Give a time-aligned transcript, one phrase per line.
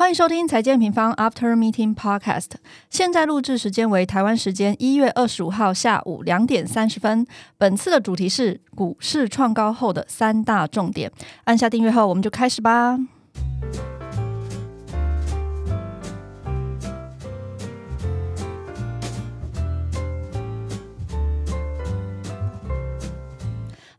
[0.00, 2.52] 欢迎收听财经平方 After Meeting Podcast。
[2.88, 7.26] 现在录制时间为台湾时间一月二十五号下午两点三十分。
[7.58, 11.12] 本次的主题是股市创高后的三大重点。
[11.44, 12.98] 按下订阅后，我们就开始吧。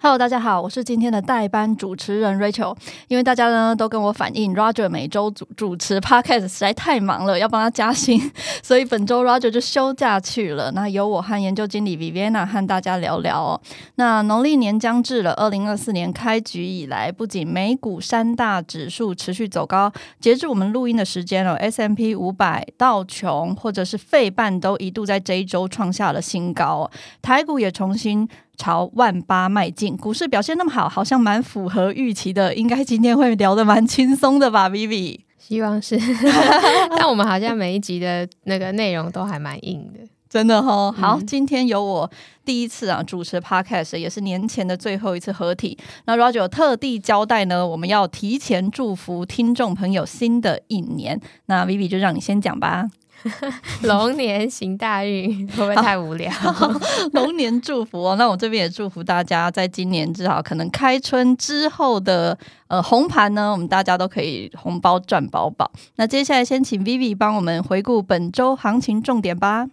[0.04, 2.76] Hello，大家好，我是今天的代班主持人 Rachel。
[3.08, 8.20] 因为大家呢都跟我反映，Roger 每周主主持 Podcast 实在太忙了，要帮他加薪，
[8.64, 10.72] 所以本周 Roger 就休假去了。
[10.72, 13.62] 那由我和研究经理 Viviana 和大家聊聊哦。
[13.98, 26.90] 那农历年将至了，二零二四年开局以来，不仅美股三大指数持续走高，截至我们录音的时间哦，S M P 五百、道琼或者是费半都一度在这一周创下了新高，
[27.22, 28.28] 台股也重新。
[28.62, 32.54] 朝万八迈进，股市表现那么好，好像蛮符合预期的。
[32.54, 35.22] 应该今天会聊得蛮轻松的吧，Vivi？
[35.40, 36.00] 希望是。
[36.96, 40.92] 但我们好像每一集的那个内容都还蛮硬的，真的哈。
[40.92, 42.12] 好，今天由我
[42.46, 45.76] 第一次啊主持 Podcast，也是年前的最后一次合体。
[46.06, 51.20] 那 Roger 特地交代呢，我们要提前祝福听众朋友新的一年。
[51.48, 52.86] 那 Vivi 就让你先讲吧。
[53.84, 56.32] 龙年行大运会不会太无聊？
[57.14, 65.72] 龙年祝福哦，那我这边也祝福大家，在今年至少可能开春之后的呃红盘呢，我们大家都可以红包赚饱饱。
[65.96, 69.68] 那接下来先请 Vivi 帮我们回顾本周行情重点吧。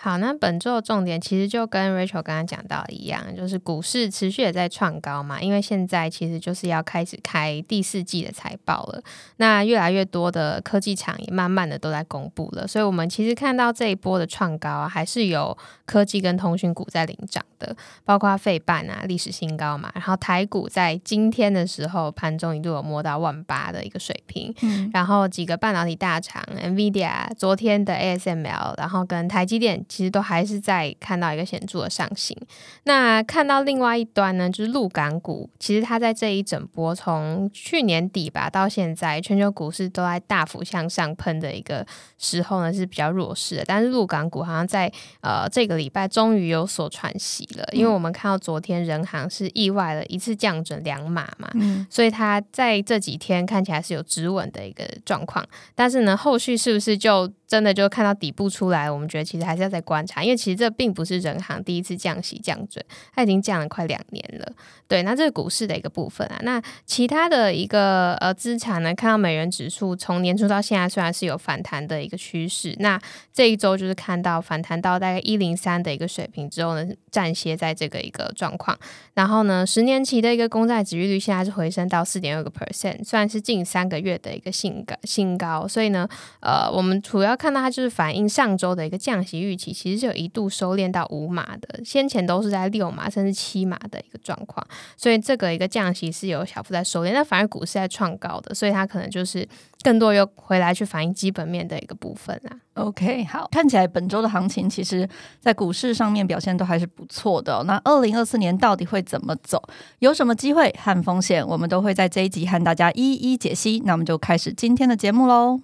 [0.00, 9.02] 好，那本周的重点其实就跟 Rachel 刚刚讲到一样，就是股市持续也在创高嘛，因为现在其实就是要开始开第四季的财报了，
[9.38, 17.74] 那越来越多的科技厂也慢慢的都在公布了，所以我们其实看到这一波的创高啊，还是有科技跟通讯股在领涨的，
[18.04, 24.54] 包括费半啊历史新高嘛，然后台股在今天的时候盘中一度有摸到万八的一个水平，
[24.92, 29.84] 然后几个半导体大厂 NVIDIA 昨天的 ASML，然后跟台积电。
[29.98, 32.36] 其实都还是在看到一个显著的上行。
[32.84, 35.50] 那看到另外一端呢，就是陆港股。
[35.58, 41.84] 其实它在这一整波从去年底吧到现在，全球股市都在大幅向上喷的一个
[42.16, 43.64] 时候呢，是比较弱势的。
[43.66, 44.88] 但是陆港股好像在
[45.20, 51.50] 呃这个礼拜终于有所喘息了，因为我们看到昨天人行是意外的一次降准两码嘛，
[51.90, 55.44] 所以它在这几天看起来是有止稳的一个状况。
[55.74, 58.90] 但是呢，后续是不是就真的就看到底部出来？
[58.90, 64.52] 我们觉得其实还是要再观察，因为其实这并不是人行第一次降息降准，它已经降了快两年了。
[64.86, 66.38] 对，那这是股市的一个部分啊。
[66.42, 73.00] 那其他的一个呃资产呢，看到美元指数从年初到现在虽然是有反弹的一个趋势，那
[73.32, 78.78] 这一周就是看到反弹到大概一零三的一个水平之后呢，暂歇在这个一个状况。
[79.14, 85.66] 然后呢，十年期的一个公债值率现在是回升到四点二个 percent，算是近三个月的一个新高新高。
[85.66, 86.08] 所以呢，
[86.40, 94.66] 呃，我们主要看到它就是反映上周的一个降息预期，其实是有一度收敛到五码的，先前都是在六码甚至七码的一个状况。
[94.96, 99.48] 所以这个一个降息是有小幅在收敛，那反而股市在创高的，所以它可能就是
[99.82, 102.56] 更多又回来去反映基本面的一个部分啦。
[102.74, 105.08] OK，好，看起来本周的行情其实
[105.40, 107.62] 在股市上面表现都还是不错的。
[107.64, 109.62] 那二零二四年到底会怎么走？
[109.98, 111.46] 有什么机会和风险？
[111.46, 113.82] 我们都会在这一集和大家一一解析。
[113.84, 115.60] 那我们就开始今天的节目喽。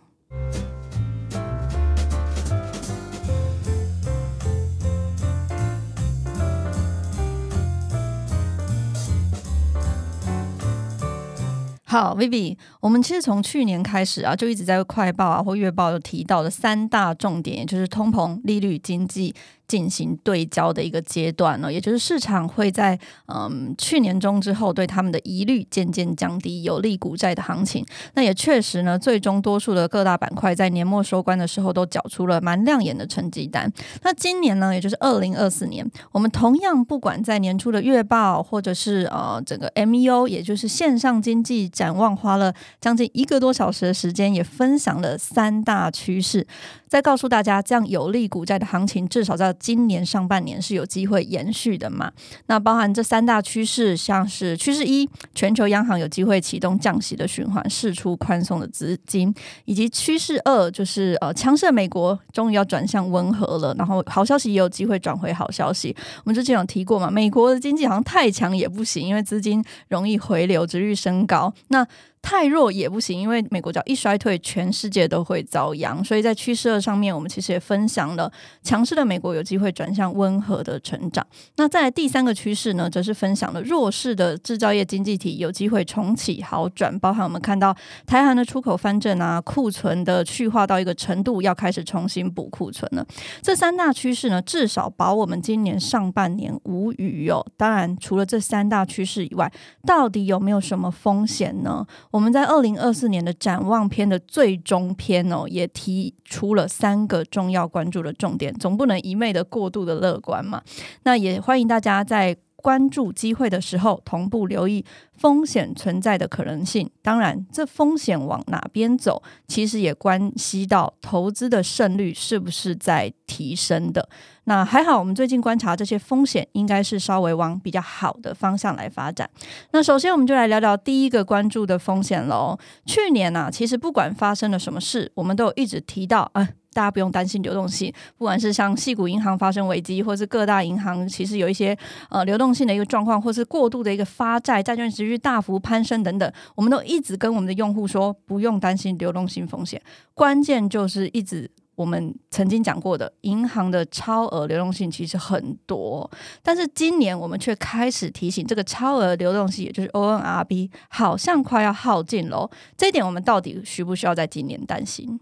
[11.95, 19.33] 好，Vivi，我们其实从去年开始啊，就一直在快报啊或月报有提到的三大重点，也就是通膨、利率、经济。
[19.67, 27.85] 进行对焦的一个阶段了，也就是市场会在嗯去年中之后对他们的疑虑渐渐降低，有利股债的行情。
[28.15, 33.73] 那也确实呢，最终多数的各大板块在年末收官的时候都缴出了蛮亮眼的成绩单。
[34.03, 46.47] 那今年呢，也就是二零二四年，我们同样不管在年初的月报，或者是呃整个 M E O，也就是线上经济展望，花了将近一个多小时的时间，也分享了三大趋势。
[46.87, 52.13] 再告诉大家，这样有利股债的行情，至少在今年上半年是有机会延续的嘛？
[52.47, 59.33] 那包含这三大趋势，像是趋势一，全球央行有机会启动降息的循环，释出宽松的资金；
[59.65, 65.95] 以及趋势二，就是呃，强势美国终于要转向温和了，然后好消息也有机会转回好消息。
[66.19, 71.53] 我们之前有提过嘛，美国的经济好像太强也不行，因为资金容易回流，值率升高。
[71.69, 71.87] 那
[72.25, 76.03] 太弱也不行，因为美国只要一衰退，全世界都会遭殃。
[76.03, 78.33] 所以在趋势上面，我们其实也分享了
[78.63, 81.25] 强势的美国有机会转向温和的成长。
[81.57, 87.77] 那在第三个趋势呢，则是分享了弱势的制造业经济体有机会重启好转，包含我们看到
[88.07, 93.07] 台韩的出口翻正啊，库存的去化到一个程度，要开始重新补库存了。
[93.43, 97.45] 这三大趋势呢，至少保我们今年上半年无虞哦。
[97.59, 99.53] 当然，除了这三大趋势以外，
[99.87, 101.87] 到底有没有什么风险呢？
[102.15, 110.63] 我们在二零二四年的展望篇的最终篇哦，也提出了三个重要关注的重点，总不能一昧的过度的乐观嘛。
[111.03, 114.83] 那也欢迎大家在关注机会的时候，同步留意
[115.19, 116.91] 风险存在的可能性。
[117.03, 124.09] 当然，这风险往哪边走，其实也关系到投资的胜率是不是在提升的。
[124.45, 129.29] 那还好，我们最近观察这些风险，应该是稍微往比较好的方向来发展。
[129.73, 132.59] 那首先，我们就来聊聊第一个关注的风险喽。
[132.87, 137.91] 去年呢，其实不管发生了什么事，我们都有一直提到，啊，大家不用担心流动性。
[138.19, 141.75] 不管是像细股银行发生危机，或是各大银行其实有一些
[142.11, 149.81] 呃流动性的一个状况，或是过度的一个发债，债券持续大幅攀升等等，我们都一直跟我们的用户说，不用担心流动性风险。
[150.13, 151.51] 关键就是一直。
[151.77, 156.09] 我们曾经讲过的，银行的超额流动性其实很多，
[156.41, 162.49] 但是今年我们却开始提醒，这个超额流动性，也就是 ONRB，好像快要耗尽喽。
[162.77, 165.19] 这一点，我们到底需不需要在今年担心？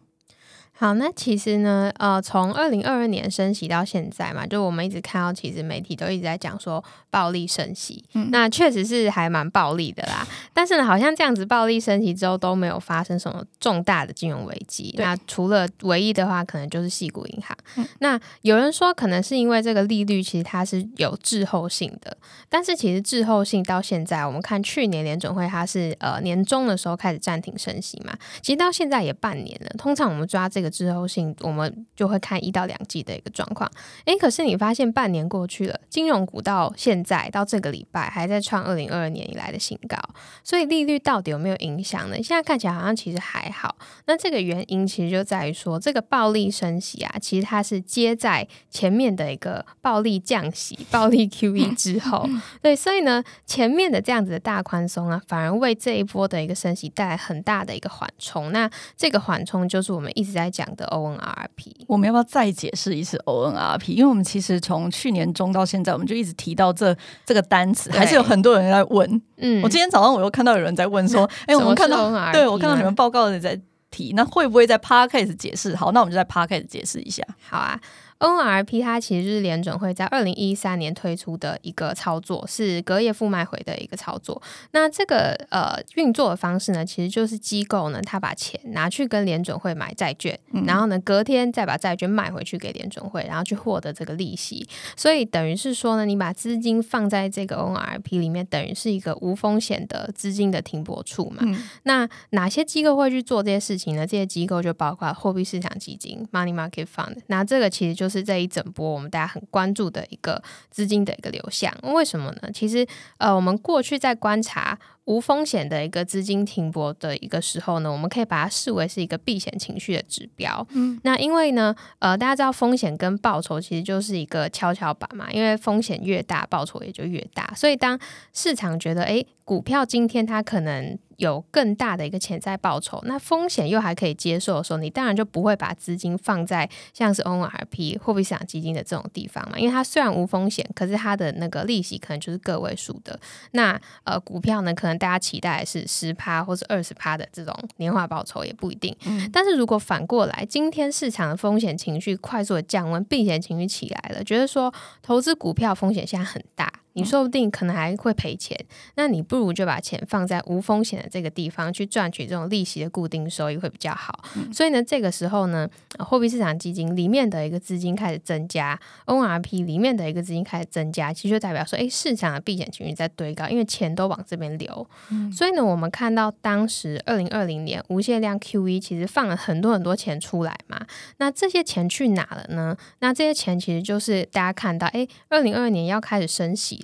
[0.75, 10.27] 好，那其实呢，呃，从二零二二年升息到现在嘛，就我们一直看到，其实媒体都一直在讲说暴力升息，嗯那确实是还蛮暴力的啦。
[10.53, 14.93] 但是呢，好像这样子暴力升息之后都没有发生什么重大的金融危机。
[14.99, 17.57] 那除了唯一的话，可能就是细谷银行。
[18.01, 22.17] 那有人说，可能是因为这个利率其实它是有滞后性的，
[22.49, 29.71] 但是其实滞后性到现在，我们看去年联准会它是呃年中的时候开始暂停升息嘛，其实到现在也半年了。
[29.79, 30.72] 通常我们抓这个。
[30.73, 33.71] 滞后性，我们就会看一到两季的一个状况。
[34.07, 39.97] 诶，可是你发现半年过去了，金融股到现在到这个礼拜还在创二零二二年以来的新高，
[40.43, 42.17] 所以利率到底有没有影响呢？
[42.17, 43.77] 现在看起来好像其实还好。
[44.07, 52.29] 那这个原因其实就在于说，这个暴力升息啊，其实它是接在前面的一个暴力降息、暴力 QE 之后。
[52.63, 58.53] 对，所以呢，前面的这样子的大宽松啊，反而为这一波的一个升息带来很大的一个缓冲。
[58.53, 60.69] 那这个缓冲就是我们一直在讲。
[60.77, 63.93] 的 ONRP，我们要不要再解释一次 ONRP？
[63.93, 66.97] 因为我们其实从去年中到现在，我们就一直提到这
[67.27, 69.23] 这个单词，还是有很多人在问。
[69.37, 73.61] 嗯，我今天早上我又看到有人在问说：“哎，我们看到，对我看到你们报告的人在
[73.91, 75.77] 提，那会不会在 Podcast 解释？
[75.77, 77.23] 好，那我们就在 Podcast 解释一下。
[77.49, 77.79] 好啊。”
[78.23, 84.41] ONRP 它其实就是联准会在二零一三年推出的一个操作，是隔夜负卖回的一个操作。
[84.71, 94.65] 那这个呃运作的方式呢，其实就是机构呢，他把钱拿去跟联准会买债券，然后呢隔天再把债券卖回去给联准会，然后去获得这个利息。
[94.97, 101.43] 所以等于是说呢，你把资金放在这个 ONRP 里面，等于是一个无风险的资金的停泊处嘛。
[101.83, 104.07] 那哪些机构会去做这些事情呢？
[104.07, 107.17] 这些机构就包括货币市场基金 （Money Market Fund）。
[107.27, 108.12] 那这个其实就是。
[108.13, 112.51] 是这一整波我们大家很关注的一个资金的一个流向，为什么呢？
[112.53, 112.87] 其实，
[113.19, 114.79] 呃，我们过去在观察。
[115.05, 120.65] 无风险的一个资金停泊的一个时候呢，我们可以把它视为是一个避险情绪的指标。
[120.71, 127.53] 嗯，那因为呢，呃，大家知道风险跟报酬其实就是一个跷跷板嘛，因为风险越大，报酬也就越大。
[127.57, 127.99] 所以当
[128.33, 129.21] 市场觉得，哎，
[129.53, 143.21] 股票今天它可能有更大的一个潜在报酬，那风险又还可以接受的时候，你当然就不会把资金放在像是 ONRP 货币市场基金的这种地方嘛，因为它虽然无风险，可是它的那个利息可能就是个位数的。
[143.51, 148.97] 那呃，股票呢，可能大家期待是十趴或者二十趴的这种年化报酬也不一定，
[149.31, 154.73] 但是如果反过来，今天市场的风险情绪快速的降温，避险情绪起来了，觉得说
[155.03, 156.73] 投资股票风险现在很大。
[156.95, 158.59] 你说不定可能还会赔钱，
[158.97, 164.25] 那你不如就把钱放在无风险的这个地方去赚取这种利息的固定收益会比较好。
[164.53, 165.69] 所以呢，这个时候呢，
[165.99, 174.87] 货币市场基金里面的一个资金开始增加，ORP 里面的一个资金开始增加，其实就代表说，哎，市场的避险情绪在堆高，因为钱都往这边流。
[175.33, 180.85] 所以呢，我们看到当时二零二零年无限量 QE 其实放了很多很多钱出来嘛，
[181.17, 182.77] 那这些钱去哪了呢？
[182.99, 186.82] 那这些钱其实就是大家看到，哎，二零二二年要开始升息。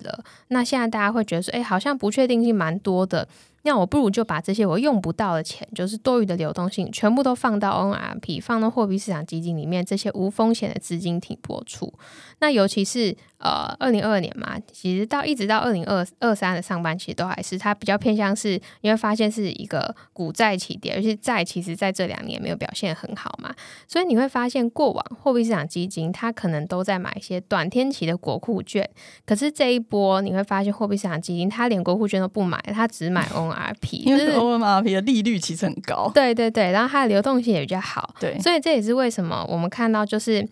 [0.49, 3.26] 那现在大家会觉得说，哎，好像不确定性蛮多的。
[3.62, 11.93] 那我不如就把这些我用不到的钱，就是多余的流动性，全部都放到 NRP，放到货币市场基金里面，这些无风险的资金停播出。
[12.40, 23.54] 那尤其是呃，二零二二年嘛，其实到一直到二零二二三的上半期都还是它比较偏向是，你会发现是一个股债齐跌，而且债其实在这两年没有表现很好嘛，
[23.87, 28.88] 所以你会发现过往货币市场基金它可能都在买一些短天期的国库券，
[29.25, 40.47] 可是这一波你会发现货币市场基金它连国库券都不买，它只买 ONRP， 因为 ONRP 的利率其实很高，对对对，然后它的流动性也比较好，对，所以这也是为什么我们看到就是。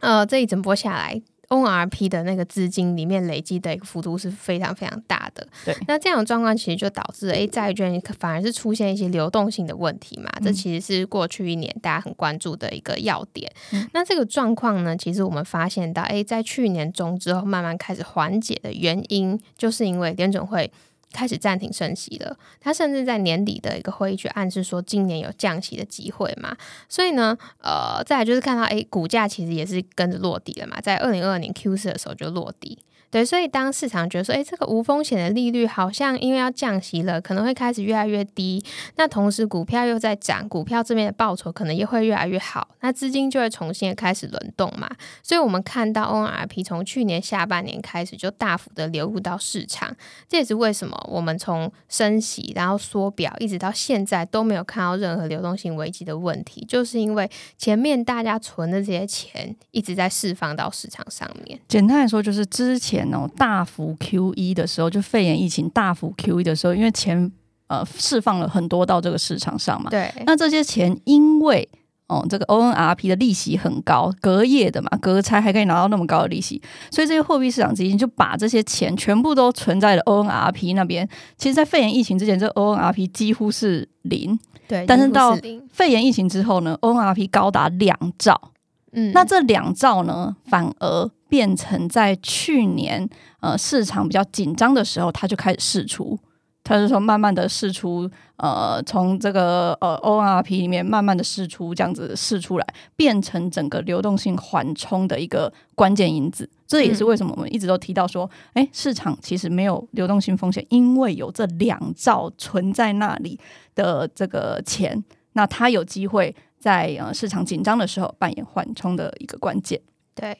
[0.00, 5.46] 呃，这一整波下来，ORP 的那个资金里面累积的一个幅度是非常非常大的。
[5.64, 10.30] 对，那这样的状况其实就导致，哎，债券反而是出现一些流动性的问题嘛。
[10.42, 13.50] 这其实是过去一年大家很关注的一个要点。
[13.92, 20.70] 那这个状况呢，其实我们发现到，哎，在去年中之后慢慢开始缓解的原因，就是因为联准会。
[21.12, 26.56] 开始暂停升息了，他甚至在年底的一个会议去暗示说，今年有降息的机会嘛？
[26.88, 32.78] 所以呢，呃，再来就是看到，哎，股价其实也是跟着落地了嘛，在二零二二年 Q 四的时候就落地。
[33.10, 38.64] 对，所以当市场觉得说，哎，这个无风险的利率好像因为要降息了，可能会开始越来越低。
[38.94, 44.88] 那同时股票又在涨，股票这边的报酬可能也会越来越好，那资金就会重新开始轮动嘛。
[45.24, 49.92] 所以我们看到 ONRP 从去年下半年开始就大幅的流入到市场，
[50.28, 61.58] 这也是为什么我们从升息然后缩表一直到现在都没有看到任何流动性危机的问题，就是因为前面大家存的这些钱一直在释放到市场上面。
[61.66, 62.99] 简单来说，就是之前。
[63.12, 67.30] 哦，大幅 Q E 的时候，就肺炎疫情大幅 Q E 的时候，因为钱
[67.68, 69.90] 呃释放了很多到这个市场上嘛。
[69.90, 70.12] 对。
[70.26, 71.68] 那这些钱因为
[72.08, 81.08] 哦这个 O N R P 的利息很高，隔夜的嘛，隔差还可以拿到那么高的利息，所以这些货币市场基金就把这些钱全部都存在了 O N R P 那边。
[81.36, 84.38] 其实，在肺炎疫情之前，这 O N R P 几乎是零。
[84.66, 84.84] 对。
[84.86, 85.38] 但是到
[85.72, 88.50] 肺炎疫情之后呢，O N R P 高达两兆。
[88.92, 89.12] 嗯。
[89.12, 91.10] 那这两兆呢，反而。
[91.30, 96.18] 变成在去年呃市场比较紧张的时候，它就开始释出，
[96.64, 102.66] 它是说慢慢的释出，呃，从这个呃 ORP 里面慢慢的释出，这样子释出来，
[102.96, 106.50] 变成整个流动性缓冲的一个关键因子。
[106.66, 113.38] 这也是为什么我们一直都提到说，哎，市场其实没有流动性风险，因为有这两兆存在那里
[113.76, 115.04] 的这个钱，
[115.34, 119.80] 那它有机会在呃市场紧张的时候扮演缓冲的一个关键。
[120.14, 120.38] 对。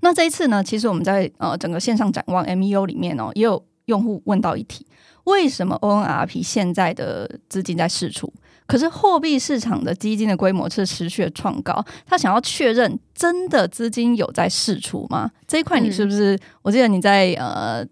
[0.00, 4.86] 那这一次呢，其实我们在呃整个线上展望 M E O 里面哦，也有用户问到一题：
[5.24, 8.32] 为什么 O N R P 现在的资金在释出，
[8.66, 11.84] 可是货币市场的基金的规模是持续的创高？
[12.06, 15.30] 他想要确认真的资金有在释出吗？
[15.46, 16.38] 这一块你是不是？
[16.62, 17.86] 我记得你在呃。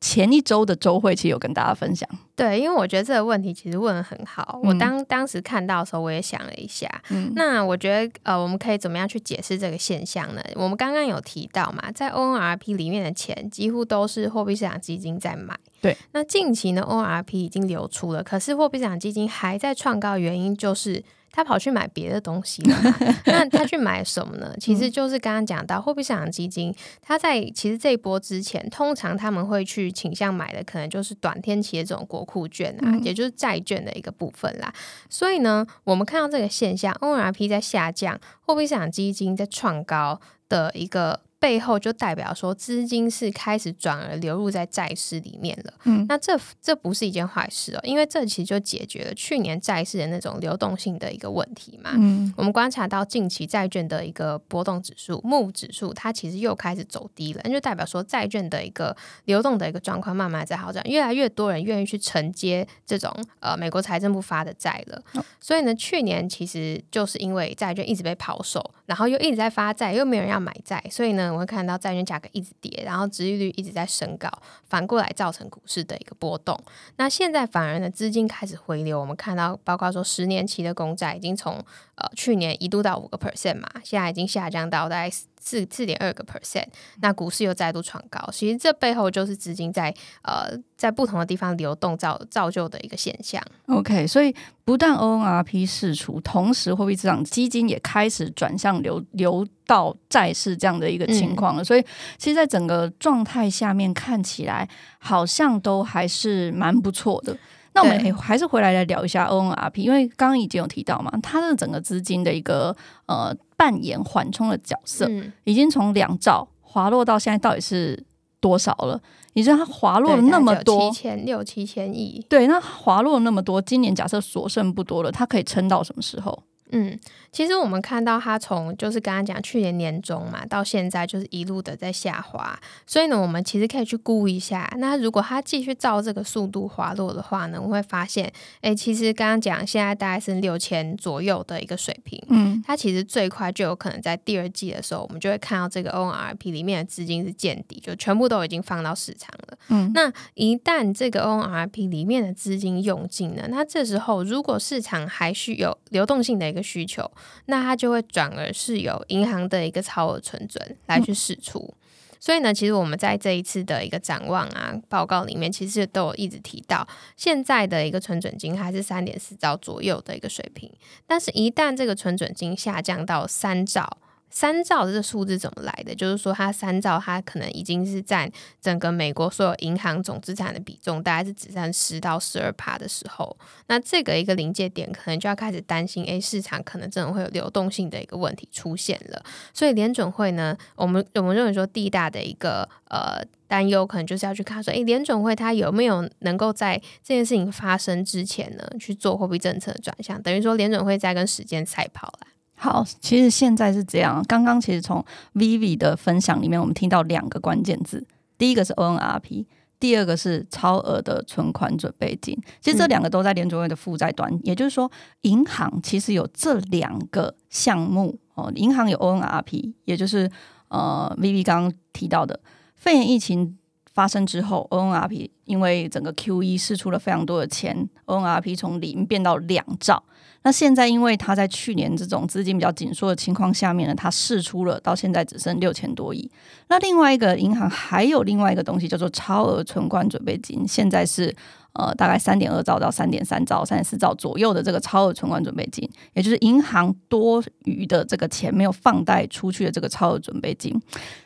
[0.00, 4.58] 前一周的周会其实有跟大家分享，对，因为我觉得这个问题其实问的很好。
[4.62, 6.88] 我当当时看到的时候，我也想了一下。
[7.10, 10.42] 嗯，那我觉得呃，我们可以怎么样去解释这个现象呢？
[10.54, 15.54] 我们刚刚有提到嘛，在 ONRP 里面的钱几乎都是货币市场基金在买。
[15.82, 21.04] 对，那近期呢，ONRP 已经流出了，可是货币市场基金还在创高，原因就是。
[21.40, 22.76] 他跑去买别的东西了，
[23.24, 24.54] 那他去买什么呢？
[24.60, 34.70] 其实就是刚刚讲到货币市场基金，他在其实这一波之前，通常他们会去倾向买的，可能就是短天期的这种国库券啊，也就是债券的一个部分啦。
[35.08, 40.20] 所以呢，我们看到这个现象，ORP 在下降，货币市场基金在创高
[40.50, 41.20] 的一个。
[41.40, 45.72] 背后就代表说资金是开始转而流入在债市里面了。
[45.84, 51.92] 嗯，那这这不是一件坏事哦，因为这其实就解决了去年债市的那种流动性的一个问题嘛。
[51.94, 58.94] 嗯，我们观察到近期债券的一个波动指数，MOVE 指数，它其实又开始走低了，那就代表说债券的一个
[59.24, 65.02] 流动的一个状况慢慢在好转，越来越多人愿意去承接这种呃美国财政部发的债了。
[65.40, 71.32] 所以呢，去年其实就是因为债券一直被抛售，然后又一直在发债，又没有人要买债，所以呢。
[71.32, 74.28] 我会看到债券价格一直跌，然后殖利率一直在升高，
[74.68, 76.58] 反过来造成股市的一个波动。
[76.96, 85.10] 那现在反而呢，资金开始回流，我们看到包括说十年期的公债已经从呃去年一度到五个 percent 嘛，现在已经下降到大概。
[85.50, 86.66] 四四点二个 percent，
[87.00, 89.92] 那股市又再度创高，其实这背后就是资金在
[90.22, 93.42] 呃在不同的地方流动造造就的一个现象。
[93.66, 94.32] OK，所以
[94.64, 101.64] 不但 ONRP 释出，同时货币市场基金也开始转向流流到债市这样的一个情况了。
[101.64, 101.84] 所以，
[102.16, 104.68] 其实，在整个状态下面看起来，
[105.00, 107.36] 好像都还是蛮不错的。
[107.72, 115.08] 那我们还是回来来聊一下 ONRP，因为刚刚已经有提到嘛，它的整个资金的一个呃扮演缓冲的角色，
[115.44, 118.02] 已经从两兆滑落到现在到底是
[118.40, 119.00] 多少了？
[119.34, 122.24] 你知道它滑落了那么多，七千六七千亿。
[122.28, 126.42] 对，那滑落了那么多，今年假设所剩不多了，它可以撑到什么时候？
[126.72, 126.98] 嗯，
[127.32, 157.10] 其实我们看到它从就是刚刚讲去年年中嘛，到现在就是一路的在下滑，所以呢，我们其实可以去估一下，那如果它继续照这个速度滑落的话呢，我们会发现，哎，其实刚刚讲现在大概是六千左右的一个水平，嗯，它其实最快就有可能在第二季的时候，我们就会看到这个 ONRP 里面的资金是见底，就全部都已经放到市场了，嗯，那一旦这个 ONRP 里面的资金用尽了，那这时候如果市场还需有流动性的一个需求，
[157.46, 161.74] 那它就会转而是由银行的一个超额存准来去试出。
[162.18, 166.86] 所以呢，其实我们在这一次的一个展望啊报告里面，其实都有一直提到，
[167.16, 170.70] 现在的一个存准金还是三点四兆左右的一个水平，
[171.06, 173.98] 但是一旦这个存准金下降到三兆。
[174.30, 175.94] 三兆这个数字怎么来的？
[175.94, 189.22] 就是说，它三兆，它可能已经是占整个美国所有银行总资产的比重，大概是只占十到十二帕的时候，那这个一个临界点，可能就要开始担心，哎，市场可能真的会有流动性的一个问题出现了。
[189.52, 202.28] 所以联准会呢，我们我们认为说，地大的一个呃担忧，可能就是要去看说，哎，联准会它有没有能够在这件事情发生之前呢，去做货币政策的转向，等于说联准会在跟时间赛跑了。
[202.62, 204.22] 好，其实现在是这样。
[204.28, 205.02] 刚刚其实从
[205.32, 209.46] Vivi 的分享里面，我们听到两个关键字，第一个是 ONRP，
[209.78, 212.38] 第二个是超额的存款准备金。
[212.60, 218.52] 其实这两个都在联储会的负债端，也就是说，银行其实有这两个项目哦。
[218.54, 220.30] 银行有 ONRP，也就是
[220.68, 222.38] 呃 Vivi 刚刚提到的
[222.74, 223.56] 肺炎疫情
[223.92, 230.02] 发生之后，ONRP 因为整个 QE 释出了非常多的钱，ONRP 从零变到两兆。
[230.42, 236.30] 那现在，因为它在去年这种资金比较紧缩的情况下面呢，它释出了，到现在只剩六千多亿。
[236.68, 241.34] 那另外一个银行还有另外一个东西叫做超额存款准备金，现在是。
[241.72, 250.80] 呃，大概三点二兆到三点三兆、三点四兆左右的这个超额存款准备金，也就是银行多余的这个钱没有放贷出去的这个超额准备金。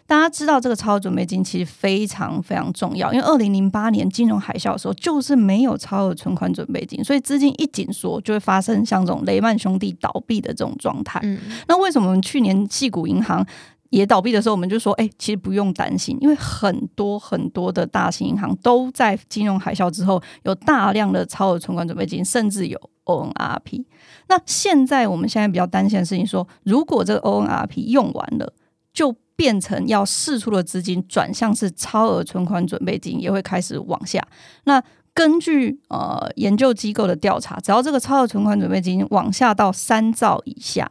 [0.07, 11.19] 大家知道，这个超额准备金其实非常非常重要，因为二零零八年金融海啸的时候，就是没有超额存款准备金，所以资金一紧缩，就会发生像这种雷曼兄弟倒闭的这种状态。
[11.23, 13.45] 嗯，那为什么去年细股银行？
[13.95, 23.85] 也倒闭的时候，我们就说，哎，其实不用担心，因为很多很多的大型银行都在金融海啸之后有大量的超额存款准备金，甚至有 ONRP。
[24.29, 28.53] 那现在我们现在比较担心的事情，说如果这个 ONRP 用完了，
[28.93, 34.26] 就变成要释出的资金转向是超额存款准备金，也会开始往下。
[34.65, 40.91] 那根据呃研究机构的调查，只要这个超额存款准备金往下到三兆以下。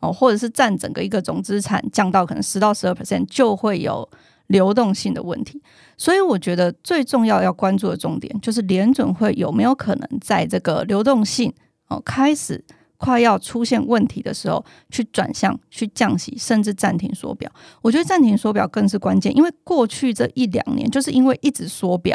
[0.00, 4.08] 哦，或者是占整个一个总资产降到可能十到十二 percent，就会有
[4.48, 5.62] 流动性的问题。
[5.96, 11.52] 所以我觉得最重要要关注的重点就是联准会有没有可能在这个流动性
[11.88, 12.64] 哦开始
[12.96, 17.50] 快要出现问题的时候，去转向去降息，甚至暂停缩表。
[17.80, 22.14] 我觉得暂停缩表更是关键，因为过去这一两年就是因为一直缩表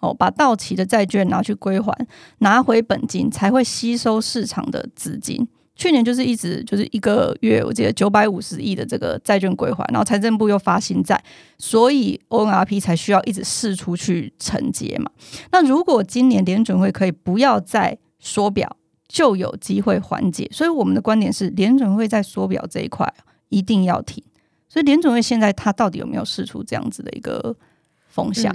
[0.00, 1.92] 哦，把到期的债券拿去归还，
[2.38, 5.46] 拿回本金，才会吸收市场的资金。
[5.76, 11.20] 去年就是一直就是一个月，我记得九百五十亿的这个债券归还，然后财政部又发新债，
[11.58, 15.10] 所以 ONRP 才需要一直试出去承接嘛。
[15.50, 18.76] 那如果今年联准会可以不要再缩表，
[19.08, 20.48] 就有机会缓解。
[20.52, 23.12] 所以我们的观点是，联准会在缩表这一块
[23.48, 24.22] 一定要停。
[24.68, 27.54] 所以联准会现在它到底有没有试出这样子的一个
[28.08, 28.54] 风向？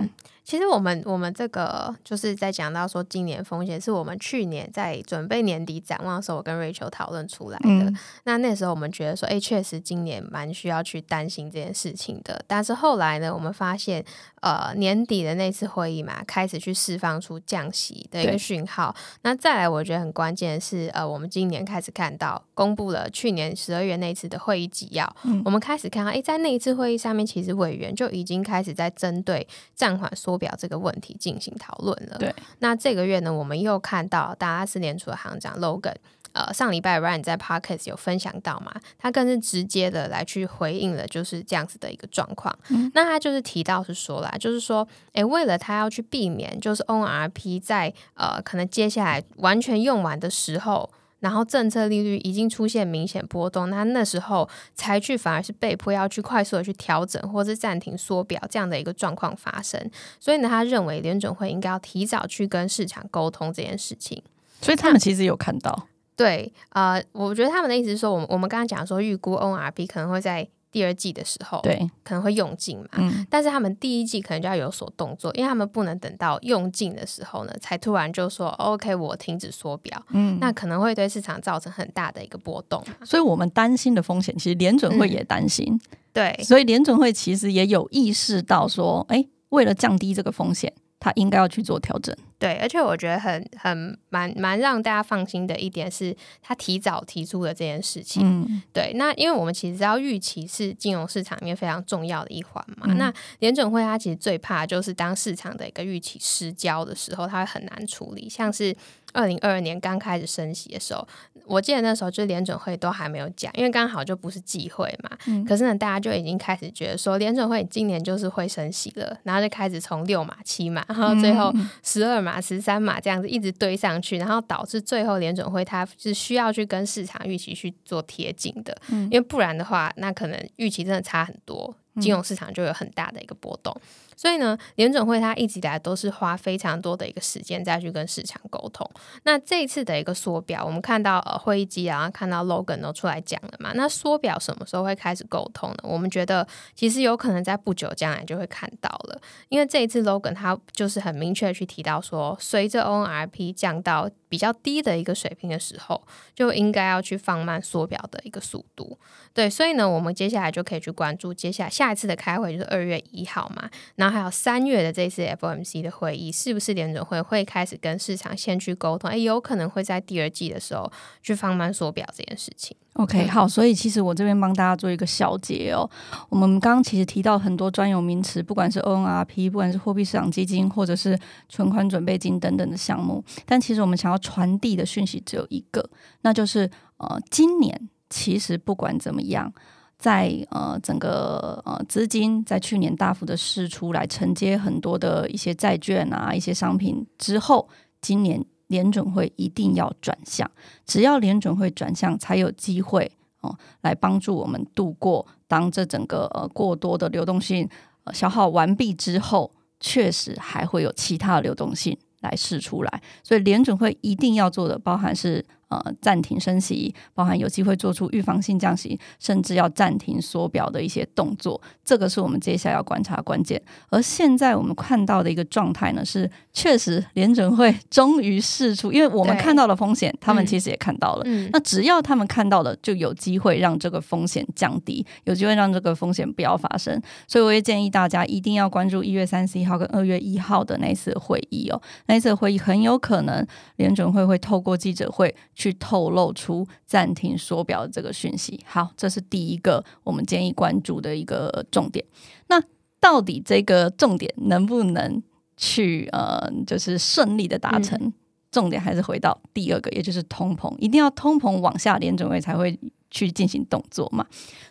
[0.50, 7.94] 其实我们我们这个就是在讲到说今年风险是我们去年在准备年底展望的时候，我跟 Rachel 讨论出来的。
[8.24, 12.44] 那那时候我们觉得说，哎，确实今年蛮需要去担心这件事情的。
[12.48, 14.04] 但是后来呢，我们发现，
[14.42, 18.96] 呃，年底的那次会议嘛，开始去释放出降息的一个讯号。
[19.22, 30.39] 那再来，我觉得很关键的是，呃，我们今年开始看到公布了去年十二月那次的会议纪要，我们开始看到，哎，在那一次会议上面，其实委员就已经开始在针对暂缓缩。
[30.40, 32.18] 表这个问题进行讨论了。
[32.18, 35.94] 对，那这个月呢，我们又看到大家是联储的行长 Logan，
[36.32, 42.58] 呃，上礼拜 Ryan 在 Podcast 有分享到嘛，他更是直接的来去回应了，就是这样子的一个状况。
[42.94, 50.90] 那他就是提到是说啦，就是说，诶，为了他要去避免，就是 ONRP 在呃，可能接下来完全用完的时候。
[51.20, 59.80] 然后政策利率已经出现明显波动，那那时候才去反而是被迫要去快速的去调整，或是暂停缩表这样的一个状况发生。
[60.20, 64.22] 所以呢，他认为联准会应该要提早去跟市场沟通这件事情。
[64.62, 72.86] 所以他们其实有看到，对，呃，我觉得他们的意思是说，我们我们刚刚讲说预估 ORB 可能会在第二季的时候，对，可能会用尽嘛。
[72.94, 82.84] 嗯，但是他们第一季可能就要有所动作，因为他们不能等到用尽的时候呢，才突然就说 OK，我停止缩表，嗯，那可能会对市场造成很大的一个波动。
[83.04, 85.80] 所以我们担心的风险，其实联准会嗯也担心，
[86.14, 92.16] 对，所以联准会其实也有意识到说，哎，为了降低这个风险，它应该要去做调整。
[92.38, 98.24] 对，而且我觉得很很蛮蛮让大家放心的一点是，他提早提出了这件事情。
[98.26, 102.88] 嗯，对，那因为我们其实知道预期是金融市场里面非常重要的一环嘛。
[102.88, 108.30] 嗯那联准会它其实最怕就是当市场的一个预期失焦的时候，它会很难处理。
[108.30, 108.74] 像是
[109.14, 111.08] 二零二二年刚开始升息的时候，
[111.46, 115.18] 我记得那时候就联准会都还没有讲，因为刚好就不是忌讳嘛。
[115.28, 115.44] 嗯。
[115.46, 129.04] 可是呢，大家就已经开始觉得说联准会今年就是会升息了，然后就开始从六码、七码，然后最后嗯十二码、十三码这样子一直堆上去，然后导致最后联准会它是需要去跟市场预期去做贴近的，嗯。
[129.06, 133.76] 因为不然的话，那可能预期真的差很多，金融市场就有很大的一个波动。
[134.20, 138.86] 所以呢，联准会它一直以来都是花非常多的一个时间再去跟市场沟通。
[139.24, 143.72] 那这一次的一个缩表，我们看到呃会议纪然后看到 Logan 都出来讲了嘛。
[143.76, 145.78] 那缩表什么时候会开始沟通呢？
[145.84, 156.02] 我们觉得其实有可能在不久将来就会看到了，因为这一次 Logan 他就是很明确去提到说，随着 ONRP 降到比较低的一个水平的时候，
[156.34, 158.98] 就应该要去放慢缩表的一个速度。
[159.34, 169.10] 对，所以呢，我们接下来就可以去关注接下来下一次的开会就是二月一号嘛，然后还有三月的这次 FOMC 的会议，是不是联准会会开始跟市场先去沟通？
[169.10, 170.92] 诶，有可能会在第二季的时候
[171.24, 172.78] 去放慢缩表这件事情。
[172.94, 175.90] OK，好，所以其实我这边帮大家做一个小结哦。
[176.30, 185.90] 我们刚刚其实提到很多专有名词，不管是 ONRP，不管是货币市场基金，或者是存款准备金等等的项目，但其实我们想要传递的讯息只有一个，
[186.22, 189.54] 那就是呃，今年其实不管怎么样。
[189.98, 197.68] 在呃整个呃资金在去年大幅的释出来承接很多的一些债券啊一些商品之后，
[198.00, 200.50] 今年联准会一定要转向，
[200.86, 207.70] 只要联准会转向，才有机会哦来帮助我们度过当这整个呃过多的流动性、
[208.06, 215.46] 呃、消耗完毕之后，确实还会有其他的流动性来试出来，所以联准会一定要做的，包含是。
[215.70, 223.62] 呃，暂停升息，包含有机会做出预防性降息，甚至要暂停缩表的一些动作，这个是我们接下来要观察的关键。
[223.90, 231.22] 而现在我们看到的一个状态呢，是确实联准会 终于试出，因为我们看到了风险，他们嗯其实也看到了。
[231.26, 237.00] 嗯，那只要他们看到了，就有机会让这个风险降低，有机会让这个风险不要发生。
[237.28, 241.80] 所以我也建议大家一定要关注一月三十一号跟二月一号的那一次会议哦。
[242.08, 248.58] 那一次会议很有可能联准会会透过记者会去透露出暂停缩表的这个讯息。
[248.66, 252.04] 好，这是第一个我们建议关注的一个重点。
[252.48, 252.64] 那
[253.02, 255.22] 到底这个重点能不能
[255.58, 258.14] 去呃，就是顺利的达成？
[258.50, 262.80] 重点还是回到第二个，也就是通膨，一定要通膨往下，联准会才会
[263.12, 264.26] 去进行动作嘛。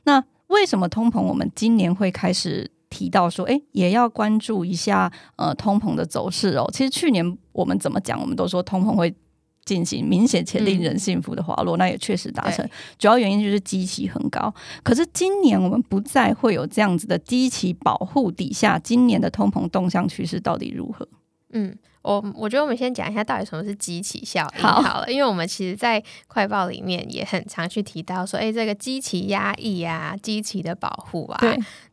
[0.05, 6.66] 那为什么通膨我们今年会开始提到说，诶，也要关注一下呃通膨的走势哦？
[6.72, 9.14] 其实去年我们怎么讲，我们都说通膨会。
[9.69, 12.67] 进行明显且令人信服的滑落，那也确实达成。
[12.99, 14.53] 主要原因就是基期很高，
[14.83, 21.07] 可是今年我们不再会有这样子的基期保护底下，今年的通膨动向趋势到底如何？
[21.51, 24.83] 嗯，我我觉得我们先讲一下到底什么是激起效应好。
[24.83, 31.41] 好了，因为我们其实，在快报里面也很常去提到说，哎，这个激起压抑啊，激起的保护啊，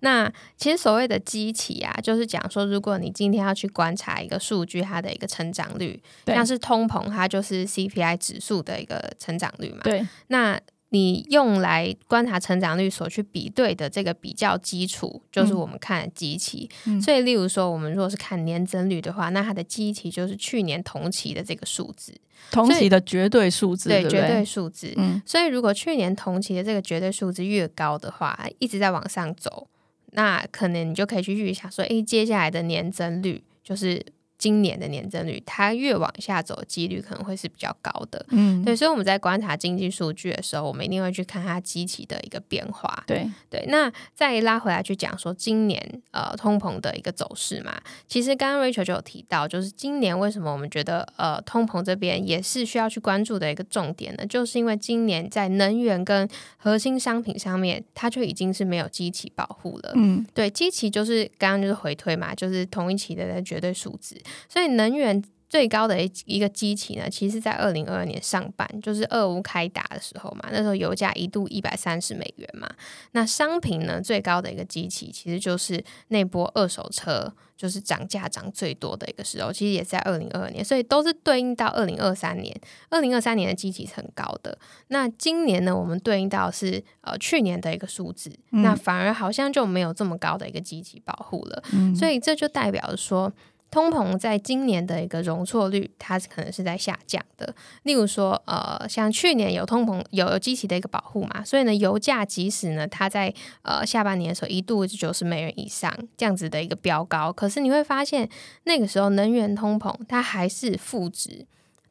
[0.01, 6.35] 那其实所谓的激起啊，就是讲说，如果你今天要去观察一个数据，它的一个成长率，对。
[6.35, 9.79] 像是通膨，它就是 CPI 指数的一个成长率嘛。
[9.83, 10.59] 对，那
[10.95, 16.69] 你用来观察成长率所去比对的这个比较基础，就是嗯我们看的基期。
[16.85, 22.13] 嗯所以，例如说，我们如果是看年增率的话，那它的基期就是去年同期的这个数字，
[22.49, 24.45] 同期的绝对数字，对不绝对对？
[24.45, 24.93] 数字。
[24.95, 29.67] 嗯，所以，如果去年同期的这个绝对数字越高的话，一直在往上走，
[30.13, 34.01] 那可能你就可以去预想说，诶，接下来的年增率就是
[34.37, 38.25] 今年的年增率，它越往下走几率可能会是比较高的。
[38.29, 43.03] 嗯，对，所以我们在观察经济数据的时候，我们一定会去看它基期的一个变化。
[43.07, 54.25] 对，对，那再拉回来去讲说今年呃通膨的一个走势嘛，其实刚刚 Rachel 就有提到，就是今年为什么我们觉得呃通膨这边也是需要去关注的一个重点呢？
[54.25, 59.93] 就是因为今年在能源跟核心商品上面，它就已经是没有基期保护了。
[59.95, 64.15] 嗯，对，基期就是刚刚就是回推嘛，就是同一期的绝对数值，
[64.49, 65.23] 所以能源。
[65.47, 72.67] 最高的一一个基期呢，其实在二零二二年上半，就是俄乌开打的时候嘛，那时候油价一度一百三十美元嘛。
[73.11, 82.53] 那商品呢最高的一个基期，其实就是那波二手车就是涨价涨最多的一个时候，其实也是在二零二二年，所以都是对应到二零二三年。
[82.89, 91.63] 二零二三年的基期是很高的，那今年呢，我们对应到是呃去年的一个数字，那反而好像就没有这么高的一个基期保护了，
[91.95, 93.31] 所以这就代表着说。
[93.71, 97.53] 通膨在今年的一个容错率，它可能是在下降的。
[97.83, 108.29] 例如说，呃，像去年有通膨有有机器的一个保护嘛，所以呢，油价即使呢它在呃下半年的时候一度九十美元以上这样子的一个飙高，可是你会发现
[108.63, 111.45] 那个时候能源通膨它还是负值。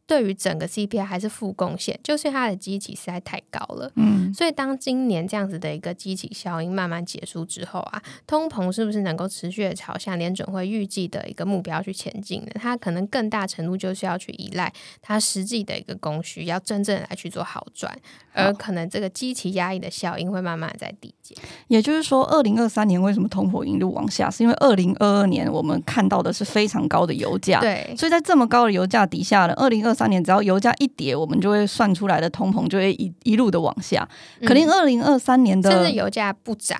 [0.06, 3.90] 对于整个 CPI 还是负贡献，就是它的基期实在太高了。
[3.96, 12.48] 嗯，所以当今年这样子的一个基期效应慢慢结束之后啊，通膨是不是能够持续的朝向联准会预计的一个目标去前进呢？
[12.54, 17.96] 它可能更大程度就是要去依赖它实际的一个供需，要真正来去做好转，
[18.34, 21.36] 而可能这个基期压抑的效应会慢慢在递减。
[21.68, 34.06] 也就是说，二零二三年为什么通膨一路往下，是因为二零二二年我们看到的是非常高的油价，对，所以在这么高的油价底下呢，二零二三年只要油价一跌，我们就会算出来的通膨就会一一路的往下。
[34.44, 36.78] 可能二零二三年的甚至油价不涨。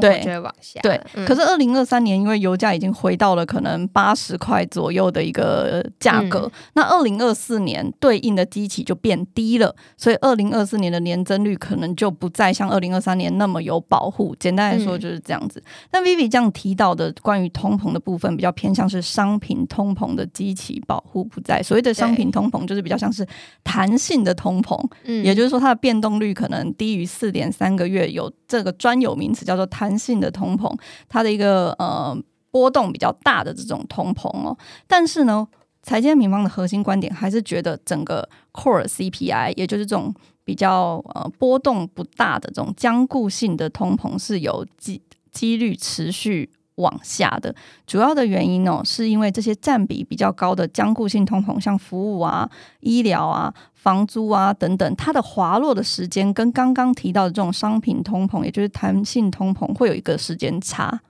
[0.00, 0.80] 对，就会往下。
[0.82, 14.34] 对，可是二零二三年，因为油价已经回到了可能八十块左右的一个价格，那二零二四年对应的基期就变低了，所以二零二四年的年增率可能就不再像二零二三年那么有保护。
[14.38, 15.62] 简单来说就是这样子。
[15.92, 21.62] 那 Vivi 这样提到的关于通膨的部分，比较偏向是商品通膨的基期保护不在。
[21.62, 23.26] 所谓的商品通膨，就是比较像是
[23.62, 30.74] 弹性的通膨，嗯，也就是说它的变动率可能低于四点三个月，有这个专有名词叫做弹弹性的通膨，
[31.08, 32.16] 它的一个呃
[32.50, 35.46] 波动比较大的这种通膨哦，但是呢，
[35.82, 47.54] 财经平方的核心观点还是觉得整个 core CPI，也就是这种比较呃波动不大的这种僵固性的通膨是有几几率持续往下的。
[47.86, 52.48] 主要的原因呢，是因为这些占比比较高的僵固性通膨，像服务啊、
[52.80, 53.52] 医疗啊。
[53.84, 61.02] 房租啊等等，它的滑落的时间跟刚刚提到的这种商品通膨，也就是弹性通膨，会有一个时间差。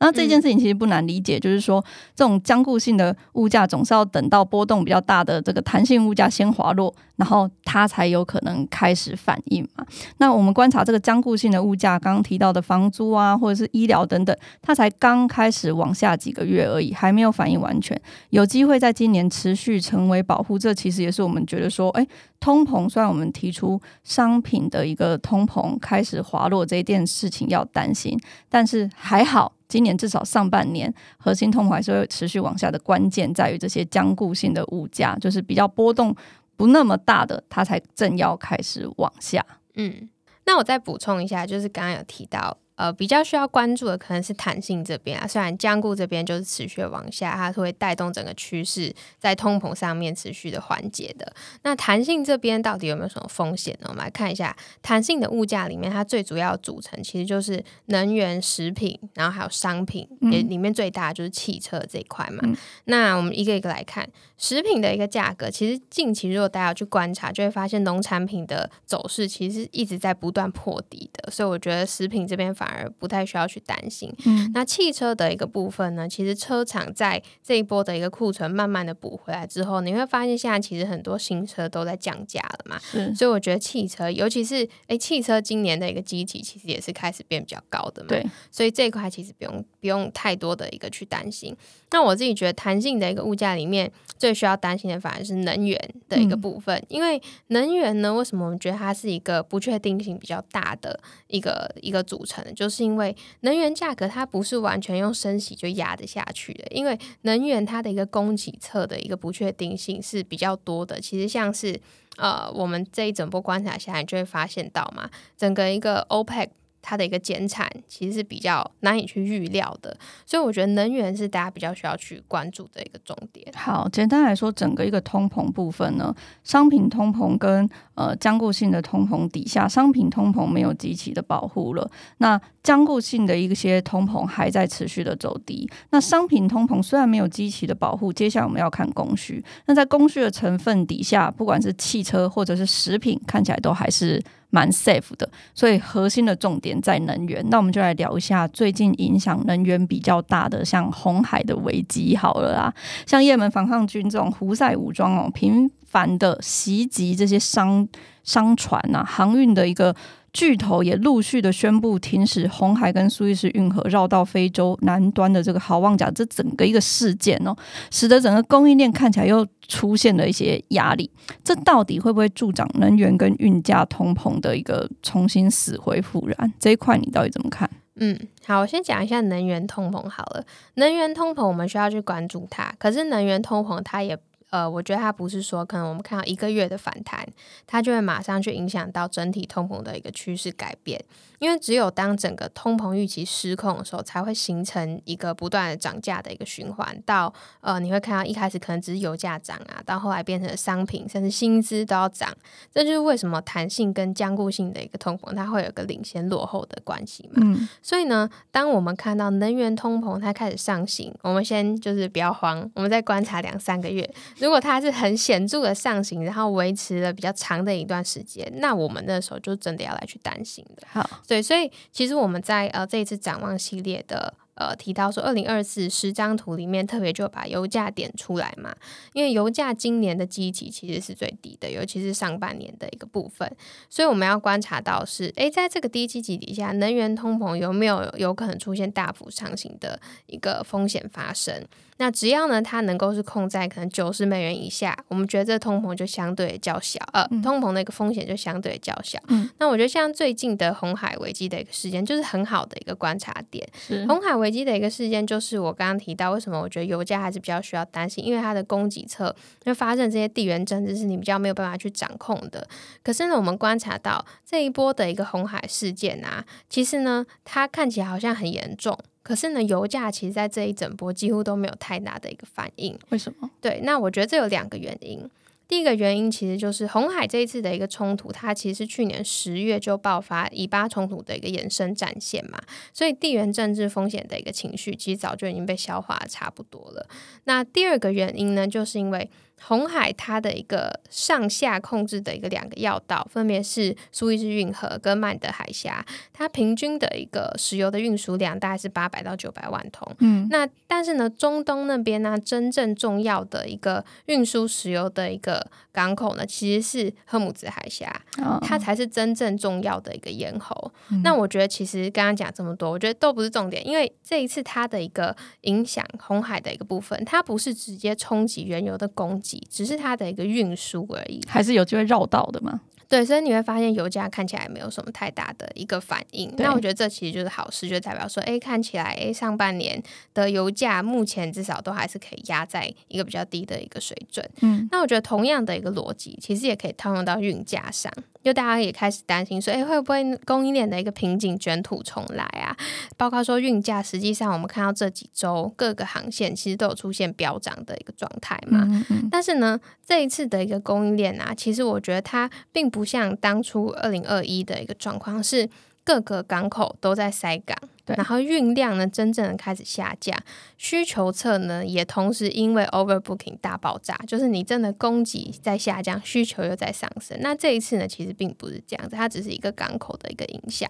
[0.00, 1.84] 那这件事情其实不难理解，就是说
[2.14, 9.84] 这种僵固性的物价总是要等到波动比较大的这个弹性物价先滑落，然后它才有可能开始反应嘛。
[10.18, 20.56] 那我们观察这个僵固性的物价，刚刚提到的房租啊，或者是医疗等等，它才刚开始往下几个月而已，还没有反应完全，有机会在今年持续成为保护。
[20.56, 22.06] 这其实也是我们觉得说，哎，
[22.38, 28.16] 通膨虽然我们提出商品的一个通膨开始滑落这件事情要担心，
[28.48, 29.52] 但是还好。
[29.68, 36.14] 今年至少上半年核心通膨还是会持续往下的关键在于这些僵固性的物价，就是比较波动
[36.56, 39.44] 不那么大的，它才正要开始往下。
[39.74, 40.08] 嗯，
[40.46, 42.56] 那我再补充一下，就是刚刚有提到。
[42.78, 51.32] 呃，比较需要关注的可能是弹性这边啊，虽然僵固这边就是持续往下，它是会带动整个趋势在通膨上面持续的缓解的。
[51.62, 53.88] 那弹性这边到底有没有什么风险呢？
[53.88, 62.48] 我们来看一下弹性的物价里面，它最主要组成其实就是能源、食品，然后还有商品，也里面最大就是汽车这一块嘛。
[62.84, 74.12] 那我们一个一个来看食品的一个价格，其实近期如果大家去观察，就会发现农产品的走势其实一直在不断破底的，所以我觉得食品这边反而不太需要去担心。
[74.26, 82.78] 嗯，那汽车的一个部分呢，其实车厂在这一波的一个库存慢慢的补回来之后，你会发现现在其实很多新车都在降价了嘛。
[82.78, 88.08] 是，所以我觉得汽车，尤其是哎，汽车今年的一个机体其实也是开始变比较高的嘛。
[88.08, 91.56] 对，所以这一块其实不用不用太多的一个去担心。
[91.90, 102.44] 那我自己觉得弹性的一个物价里面，最需要担心的反而是能源的一个部分，因为能源呢，为什么我们觉得它是一个不确定性比较大的一个一个组成？
[102.58, 111.00] 就是因为能源价格它不是完全用升息就压得下去的，因为能源它的一个供给侧的一个不确定性是比较多的。
[111.00, 111.80] 其实像是
[112.16, 116.48] 呃，我们这一整波观察下来，就会发现到嘛，整个一个 OPEC。
[116.80, 123.46] 它的一个减产其实是比较难以去预料的，所以我觉得能源是大家比较需要去关注的一个重点。
[123.54, 126.14] 好，简单来说，整个一个通膨部分呢，
[126.44, 135.68] 商品通膨跟呃僵固性的通膨底下，商品通膨没有极其的保护了，那僵固性的一些通膨还在持续的走低。
[135.90, 139.44] 那商品通膨虽然没有极其的保护，接下来我们要看供需。
[139.66, 144.22] 那在供需的成分底下，不管是汽车或者是食品，看起来都还是。
[144.50, 147.44] 蛮 safe 的，所以核心的重点在能源。
[147.50, 152.74] 那我们就来聊一下最近影响能源比较大的，像红海的危机好了啦，
[153.06, 157.86] 像也门反抗军这种胡塞武装哦，频繁的袭击这些商
[158.28, 159.94] 商船呐，航运的一个。
[160.30, 167.56] 巨头也陆续的宣布停驶红海跟苏伊士运河绕到非洲南端的这个好望角，这整个一个事件哦，
[167.90, 171.10] 使得整个供应链看起来又出现了一些压力。
[171.42, 176.52] 这到底会不会助长能源跟运价通膨的一个重新死灰复燃？
[176.60, 177.68] 这一块你到底怎么看？
[177.96, 180.44] 嗯，好，我先讲一下能源通膨好了。
[180.74, 184.16] 能源通膨我们需要去关注它，可是能源通膨它也。
[184.50, 187.26] 呃，我觉得它不是说可能我们看到一个月的反弹，
[187.66, 191.04] 它就会马上去影响到整体通膨的一个趋势改变。
[191.38, 197.02] 因为只有当整个通膨预期失控的时候，才会形成一个不断的涨价的一个循环。
[197.04, 202.34] 到呃，你会看到一开始可能只是油价涨啊，到后来变成商品甚至薪资都要涨。
[202.72, 207.40] 这就是为什么弹性跟僵固性的一个通膨，它会有个领先落后的关系嘛。
[207.42, 207.68] 嗯。
[207.82, 214.08] 所以呢，当我们看到能源通膨它开始上行，我们先就是不要慌，我们再观察两三个月。
[214.38, 220.86] 如果它是很显著的上行，然后维持了比较长的一段时间，那我们那时候就真的要来去担心的。
[220.90, 224.34] 好，对，所以其实我们在呃这一次展望系列的。
[224.60, 228.74] 呃，提到说二零二四十张图里面特别就把油价点出来嘛，
[229.12, 233.48] 因为油价今年的基期其实是最低的，尤其是上半年的一个部分，
[233.88, 241.64] 所以我们要观察到是，诶，在这个低基期底下，能源通膨有没有有可能出现大幅上行的一个风险发生？
[241.98, 249.20] 那只要呢，它能够是控在可能九十美元以下，我们觉得这通膨就相对较小，呃，通膨的一个风险就相对较小。
[249.28, 253.64] 嗯那我觉得像最近的红海危机的一个事件，就是很好的一个观察点。
[254.08, 262.66] 红海危危机的一个事件，就是我刚刚提到，为什么我觉得油价还是比较需要担心，因为它的供给侧就发生这些地缘政治是你比较没有办法去掌控的。
[263.02, 272.98] 可是呢，我们观察到这一波的一个红海事件啊，其实呢，它看起来好像很严重，可是呢，油价其实在这一整波几乎都没有太大的一个反应。
[273.10, 273.50] 为什么？
[273.60, 275.28] 对，那我觉得这有两个原因。
[275.68, 282.58] 第一个原因其实就是红海这一次的一个冲突，它其实是去年十月就爆发以巴冲突的一个延伸战线嘛，
[282.94, 287.06] 所以地缘政治风险的一个情绪其实早就已经被消化的差不多了。
[287.44, 289.30] 那第二个原因呢，就是因为。
[289.60, 296.04] 红海它的一个上下控制的一个两个要道，分别是苏伊士运河跟曼德海峡。
[296.32, 300.14] 它平均的一个石油的运输量大概是八百到九百万桶。
[300.20, 308.22] 嗯，那但是呢，中东那边呢，真正重要的一个运输石油的一个港口呢，其实是赫姆兹海峡，
[308.62, 310.92] 它才是真正重要的一个咽喉。
[311.24, 319.47] 那我觉得其实刚刚讲这么多，我觉得都不是重点，因为这一次它的一个影响红海的一个部分，它不是直接冲击原油的供给。
[319.70, 322.80] 只是它的一个运输而已，还是有机会绕道的吗？
[323.08, 326.52] 对，所以你会发现油价看起来没有什么太大的一个反应。
[326.58, 330.02] 那我觉得这其实就是好事，就代表说，哎，看起来，哎，上半年
[330.34, 334.46] 的油价目前至少都还是可以压在一个比较低的一个水准。
[334.60, 338.12] 嗯，那我觉得同样的一个逻辑，其实也可以套用到运价上。
[338.40, 342.74] 就大家也开始担心说，哎，会不会供应链的一个瓶颈卷土重来啊？
[343.16, 348.86] 包括说运价，实际上我们看到这几周各个航线其实都有出现飙涨的一个状态嘛。
[349.30, 355.68] 但是呢，这一次的一个供应链啊，其实我觉得它并不像当初二零二一的一个状况是。
[356.04, 360.34] 各个港口都在塞港，然后运量呢真正的开始下降，
[360.78, 367.36] 需求侧呢也同时因为 overbooking 大爆炸，就是你真的供给在下降，需求又在上升。
[367.42, 370.88] 那这一次呢，其实并不是这样子，它只是一个港口的一个影响，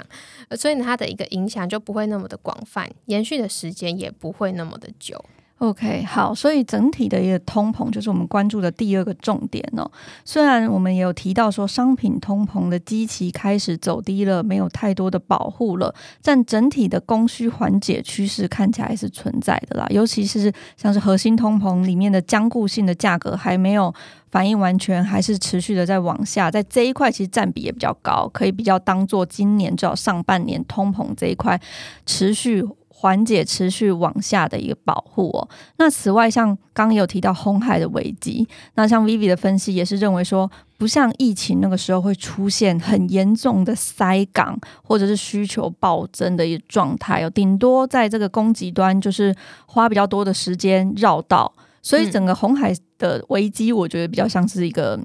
[0.57, 5.25] 所以呢，它的一个影响就不会那么的广泛，延续的时间也不会那么的久。
[5.59, 9.91] OK，好，所以整体的一个通膨就是我们关注的第二个重点哦。
[10.25, 15.93] 虽然我们也有提到说商品通膨的基期开始走低了，没有太多的保护了，
[16.23, 19.85] 但整体的供需缓解趋势看起来是存在的啦。
[19.91, 23.93] 尤其是像是核心通膨里面的僵固性的价格还没有
[24.31, 31.61] 反应完全，还是持续的在往下，在这一块其实占比也比较高，可以比较当做今年至少上半年通膨这一块
[32.07, 32.65] 持续。
[33.01, 35.49] 缓解持续往下的一个保护哦。
[35.77, 49.33] 那此外，像刚刚有提到红海的危机，那像 Vivi 的分析也是认为说，不像疫情那个时候会出现很严重的塞港或者是需求暴增的一个状态哦，顶多在这个供给端就是
[49.67, 54.99] 花比较多的时间绕道，所以整个红海的危机，我觉得比较像是一个。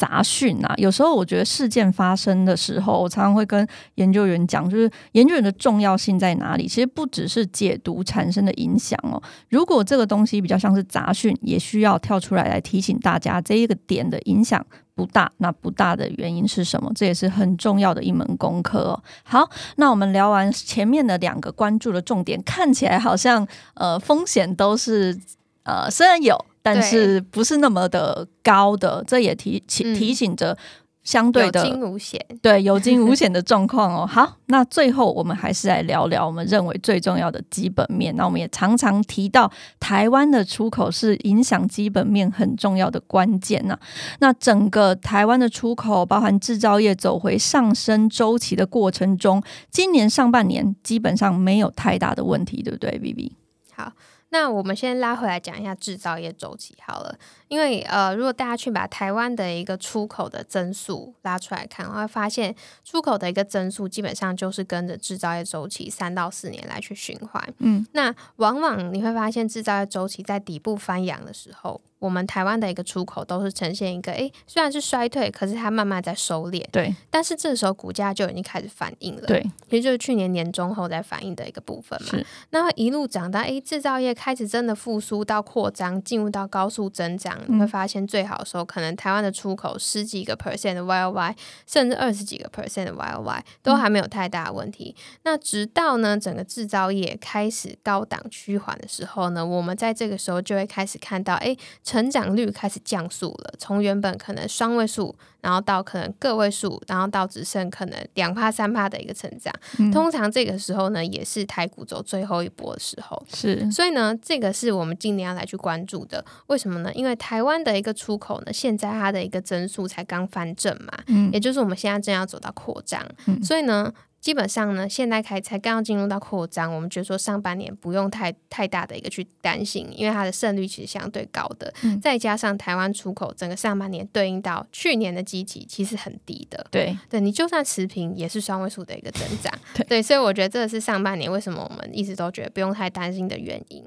[0.00, 0.72] 杂讯啊。
[0.78, 6.66] 有时候我觉得事件发生的时候，我常常会跟研究员讲，就是研究员的重要性在哪里？
[6.66, 9.22] 其实不只是解读产生的影响哦。
[9.50, 14.64] 如果这个东西比较像是杂讯，也需要跳出来来提醒大家这一个点的影响。
[14.92, 16.92] 不大，那不大的原因是什么？
[16.94, 19.02] 这也是很重要的一门功课哦。
[19.22, 25.18] 好，那我们聊完前面的两个关注的重点，看起来好像呃风险都是
[25.62, 30.56] 呃虽然有，但是不是那么的高的，这也提提提醒着。
[31.02, 34.06] 相对的有惊无险，对有惊无险的 状况哦。
[34.06, 38.14] 好，那最后我们还是来聊聊我们认为最重要的基本面。
[38.16, 39.50] 那我们也常常提到，
[39.80, 43.76] 台湾的出口是影响基本面很重要的关键呐。
[44.18, 53.32] 那整个台湾的出口，包含制造业走回上升周期的过程中，今年上半年基本上没有太大的问题，对不对？B B
[53.74, 53.90] 好。
[54.30, 57.18] 那我们先拉回来讲一下制造业周期好了，
[57.48, 62.54] 因为呃，如果大家去把台湾的一个出口的增速拉出来看，会发现
[62.84, 67.54] 出口的一个增速基本上就是跟着制造业周期三到四年来去循环。
[67.58, 71.80] 嗯，那往往你会发现制造业周期在底部翻扬的时候。
[72.00, 76.64] 我们台湾的一个出口都是呈现一个，哎，虽然是衰退，可是它慢慢在收敛。
[76.72, 76.92] 对。
[77.10, 79.26] 但是这时候股价就已经开始反应了。
[79.26, 79.46] 对。
[79.68, 82.08] 也就是去年年中后在反应的一个部分嘛。
[82.10, 82.26] 是。
[82.50, 91.36] 那会一路涨到，哎，制造业开始真的复苏到扩张，进入到高速增长，你会发现最好的时候，可能台湾的出口十几个 percent 的 Y O Y，
[91.66, 94.96] 甚至二十几个 percent 的 Y O Y 都还没有太大问题。
[95.24, 101.54] 那直到呢，整个制造业开始高档趋缓的时候呢，我们在这个时候就会开始看到，哎。
[101.90, 105.16] 成长率开始降速了，从原本可能双位数。
[105.42, 109.50] 然后到可能个位数，然后到只剩可能两帕三帕的一个成长，
[109.90, 113.26] 通常这个时候呢，也是台股走最后一波的时候。
[113.34, 116.22] 是，所以呢，这个是我们今年要来去关注的。
[116.48, 116.92] 为什么呢？
[116.92, 123.90] 因为台湾的一个出口呢，现在它的一个增速才刚翻正嘛，嗯，也就是我们现在正要走到扩张，嗯所以呢。
[124.20, 139.52] 基本上呢，现在开才刚刚进入到扩张，我们觉得说上半年不用太太大的一个去担心，因为它的胜率其实相对高的，再加上台湾出口整个上半年对应到去年的基期其实很低的，对对，你就算持平也是双位数的一个增长，
[139.88, 143.82] 对，所以我觉得这是上半年为什么我们一直都觉得不用太担心的原因。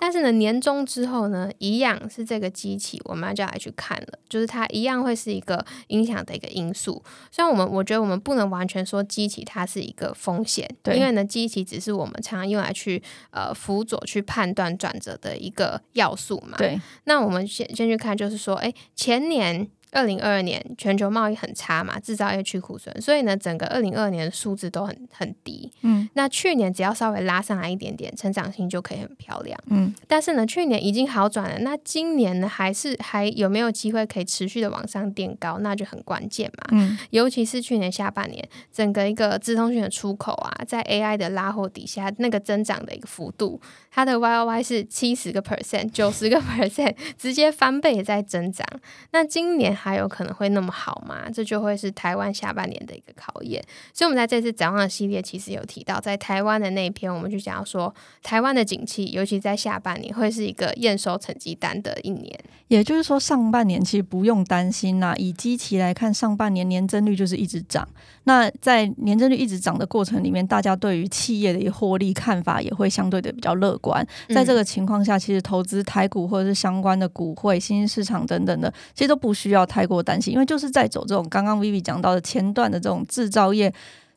[0.00, 7.02] 但是呢，年终之后呢，一样是这个机器，我们就要来去看了，就是它一样会是一个影响的一个因素。
[7.30, 16.56] 虽然我们我觉得我们不能完全说机器它是一个风险，因为呢，机器只是我们常常用来去呃辅佐去判断转折的一个要素嘛。
[16.58, 19.68] 对，那我们先先去看，就是说，哎，前年。
[19.96, 25.72] 二零二二年全球贸易很差嘛，制造业去库存，所以呢，整个二零二二年的数字都很很低。
[25.80, 29.58] 嗯，那去年只要稍微拉上来一点点，成长性就可以很漂亮。
[29.68, 36.68] 嗯，但是呢，去年已经好转了，那今年呢，还是还有没有机会可以持续的往上垫高，那就很关键嘛。
[36.72, 43.58] 嗯，尤其是去年下半年，整个一个资通讯的出口啊，在 AI 的拉货底下，那个增长的一个幅度，
[43.90, 48.66] 它的 Y O Y 是七十个 percent，九十个 percent，直接翻倍在增长。
[49.12, 49.74] 那今年。
[49.88, 51.30] 还有可能会那么好吗？
[51.32, 53.64] 这就会是台湾下半年的一个考验。
[53.94, 62.36] 所以，我们在这次展望的系列，其实有提到，在台湾的那一篇，我们就讲说，台湾的景气，尤其在下半年，会是一个验收成绩单的一年。
[62.66, 65.14] 也就是说，上半年其实不用担心啦。
[65.16, 67.86] 以基期来看，上半年年增率就是一直涨。
[68.28, 74.04] 那在年增率一直涨的过程里面，大家对于企业的一个获利看法也会相对的比较乐观。
[74.34, 83.72] 在这个情况下，其实投资台股或者是相关的股汇、新兴市场等等的，其实都不需要太过担心，因为就是在走这种刚刚 Vivi 讲到的前段的这种制造业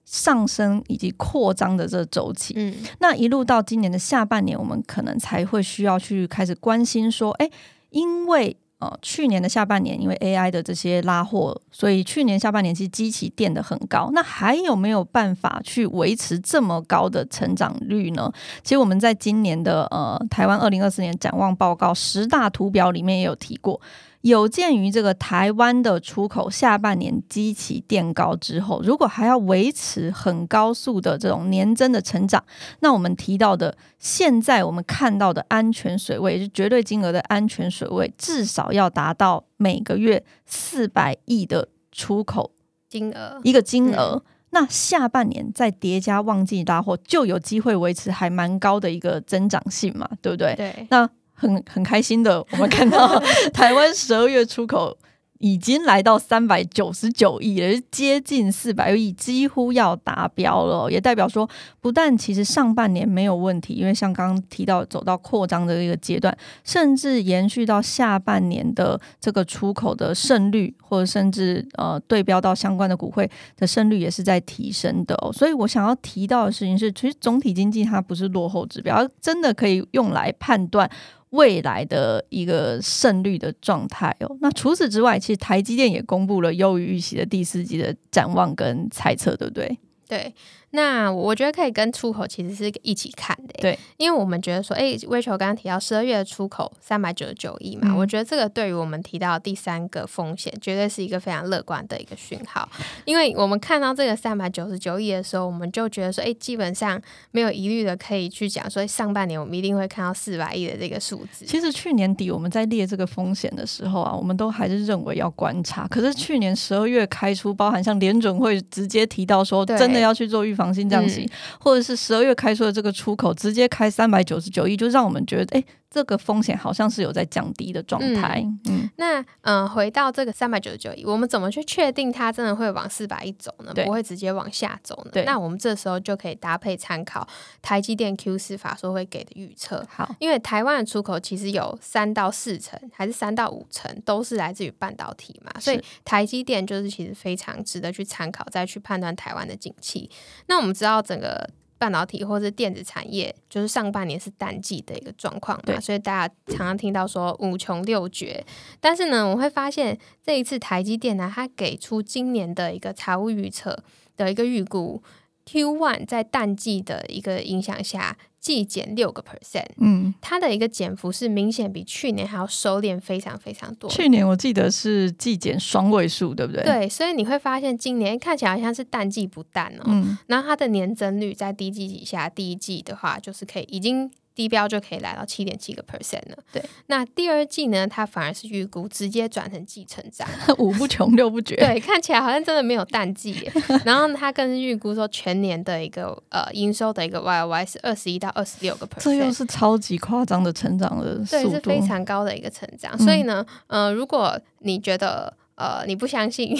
[0.05, 2.55] 上升以及扩张的这周期。
[2.57, 7.49] 嗯，那一路到今年的下半年，我们可能才会需要去开始关心说，哎，
[7.91, 8.57] 因为。
[8.79, 14.09] 呃，去年的下半年，因为 AI 的这些拉货，所以去年下半年其实机器垫的很高。
[14.13, 18.31] 那还有没有办法去维持这么高的成长率呢？
[18.63, 23.81] 其实我们在今年的呃台湾二零二四年展望报告十大图表里面也有提过。
[24.21, 32.43] 有鉴于这个台湾的出口下半年基期垫高之后，如果还要维持很高速的这种年增的成长，
[32.81, 42.51] 那我们提到的现在我们看到的安全水位，是绝对金额的安全水位，至少要达到每个月四百亿的出口
[42.89, 44.21] 金额一个金额。
[44.51, 50.55] 那下半年再叠加旺季拉货，就有机会维持还蛮高的一个增长性嘛，对不对？
[50.55, 50.87] 对。
[50.89, 51.07] 那
[51.39, 53.19] 很很开心的，我们看到
[53.53, 54.97] 台湾十二月出口
[55.39, 60.91] 已经来到三百九十九亿了，接近四百亿，几乎要达标了。
[60.91, 75.15] 也代表说，不但其实上半年没有问题，因为像刚刚提到走到扩张的一个阶段，甚至延续到下半年的这个出口的胜率，或者甚至呃对标到相关的股会的胜率也是在提升的。
[75.31, 80.91] 所以我想要提到的事情是，其实总体经济它不是落后指标，真的可以用来判断。
[81.31, 89.77] 未来的一个胜率的状态哦，那除此之外，其实台积电也公布了优于预期的第四季的展望跟猜测，对不对？
[90.07, 90.33] 对。
[90.71, 102.69] 那我觉得可以跟出口其实是一起看的，对，因为我们觉得说，哎，微球刚刚提到十二月的出口三百九十九亿嘛，我觉得这个对于我们提到第三个风险，绝对是一个非常乐观的一个讯号，
[103.05, 107.01] 因为我们看到这个三百九十九亿的时候，我们就觉得说，哎，基本上
[107.31, 111.45] 没有疑虑的可以去讲说，上半年我们一定会看到四百亿的这个数字。
[111.45, 121.29] 其实去年底我们在列这个风险的时候啊，我们都还是认为要观察，可是去年十二月开出，包含像联准会直接提到说，真的要去做预防性降息。
[121.59, 125.63] 或者是十二月开出的这个出口直接开三百九十九亿，就让我们觉得，哎。
[125.91, 128.45] 这个风险好像是有在降低的状态。
[128.65, 133.73] 嗯，那嗯，回到这个三百九十九亿，我们怎么去确定它真的会往四百亿走呢？
[133.73, 135.23] 不会直接往下走呢？
[135.25, 137.27] 那我们这时候就可以搭配参考
[137.63, 139.83] 台积电 Q 四法说会给的预测。
[139.89, 150.07] 好，因为台湾的出口其实有三到四成，还是三到五成，都是来自于半导体嘛，所以台积电就是其实非常值得去参考，再去判断台湾的景气。
[150.49, 151.49] 那我们知道整个。
[151.79, 158.45] 半导体或是电子产业，就是上半年是淡季的一个状况嘛，所以大家常常听到说五穷六绝。
[158.81, 163.81] 但是呢，我会发现这一次台积电呢，它给出今年的一个财务预测
[164.17, 165.01] 的一个预估
[165.45, 168.17] ，Q one 在淡季的一个影响下。
[168.39, 173.89] 季减六个 percent，嗯，它的一个减幅是明显比去年还要收敛非常非常多。
[173.89, 176.63] 去年我记得是季减双位数，对不对？
[176.63, 184.09] 对，所以你会发现今年看起来好像是淡季不淡哦，嗯，然后它的年增率在第一季以下，第一季的话就是可以已经。
[184.39, 186.37] 低标就可以来到七点七个 percent 了。
[186.49, 190.25] 对，那第二季呢，它反而是预估直接转成季成长，
[190.57, 191.57] 五不穷六不绝。
[191.57, 193.51] 对，看起来好像真的没有淡季。
[193.83, 202.97] 然后它更是预估说全年的一个呃营收的一个 Y Y 是二十一到二十六个 percent，这又是超级夸张的成长的速度，对，是非常高的一个成长。
[202.97, 205.33] 所以呢，呃，如果你觉得。
[205.59, 206.55] 呃，你不相信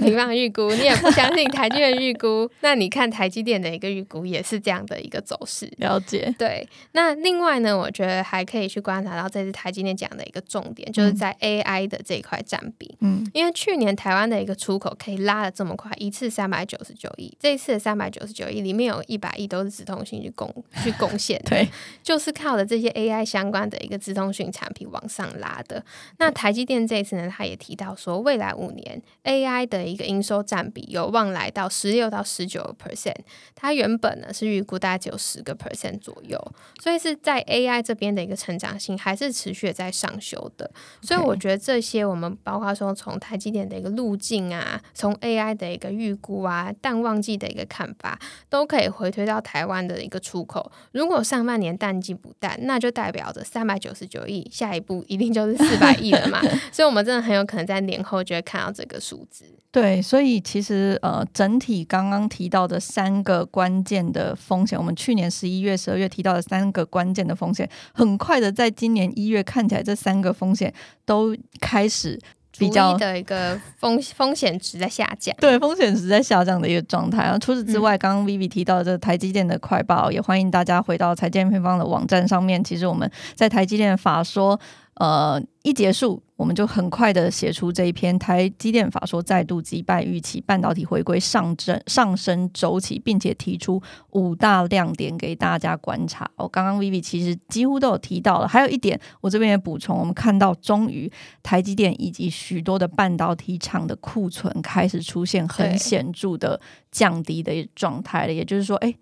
[0.00, 5.72] 平方预估，你也不相信台积电预估，那你看台积电的一个预估也是这样的一个走势。
[5.76, 6.68] 了解，对。
[6.92, 12.92] 那另外呢，我觉得还可以去观察到这次台积电讲的一个重点，就是在 AI 的这一块占比。
[13.02, 21.68] 嗯，因为去年台湾的一个出口可以拉的这么快，一次三百九十九亿，这一次的三百九十九亿里面有一百亿都是直通讯去贡去贡献，对，
[22.02, 25.80] 就是靠的这些 AI 相关的一个直通讯产品往上拉的。
[26.18, 28.23] 那台积电这一次呢，他也提到说。
[28.24, 33.14] 未来五年，AI 的一个营收占比有望来到十六到十九个 percent。
[33.54, 36.38] 它原本呢是预估大概只有十个 percent 左右，
[36.80, 40.70] 所以是在 AI 这边的一个成长性还是持续在上修的。
[41.02, 48.18] 所以我觉得这些我们包括说从台积电的一个路径啊，从 AI 的一个预估啊，淡旺季的一个看法，
[48.48, 50.72] 都可以回推到台湾的一个出口。
[50.92, 56.40] 如果上半年淡季不淡，那就代表着三百九十九亿，下一步一定就是四百亿了嘛。
[56.72, 58.13] 所以我们真的很有可能在年后。
[58.14, 70.72] 我觉得看到这个数字，对，所以其实呃，整体刚刚提到的三个关键的风险，我们去年十一月、十二月提到的三个关键的风险，很快的在今年一月看起来，这三个风险
[71.04, 72.18] 都开始
[72.56, 77.24] 比较的一个风风险值在下降，对，风险值在下降的一个状态。
[77.24, 82.62] 然后除此之外，刚刚 Vivi 提到的这台积电的快报，也欢迎大家回到财建配方的网站上面。
[82.62, 84.58] 其实我们在台积电法说。
[84.96, 93.80] 呃，一结束，我们就很快的写出这一篇台积电法说再度击败预期，半导体回归上升上升周期，并且提出
[94.10, 96.28] 五大亮点给大家观察。
[96.36, 101.10] 我刚刚 Vivi 其实几乎都有提到了，还有一点我这边也补充，我们看到终于
[101.42, 106.60] 台积电以及许多的半导体厂的库存开始出现很显著的
[106.90, 108.94] 降低的状态了，也就是说，哎。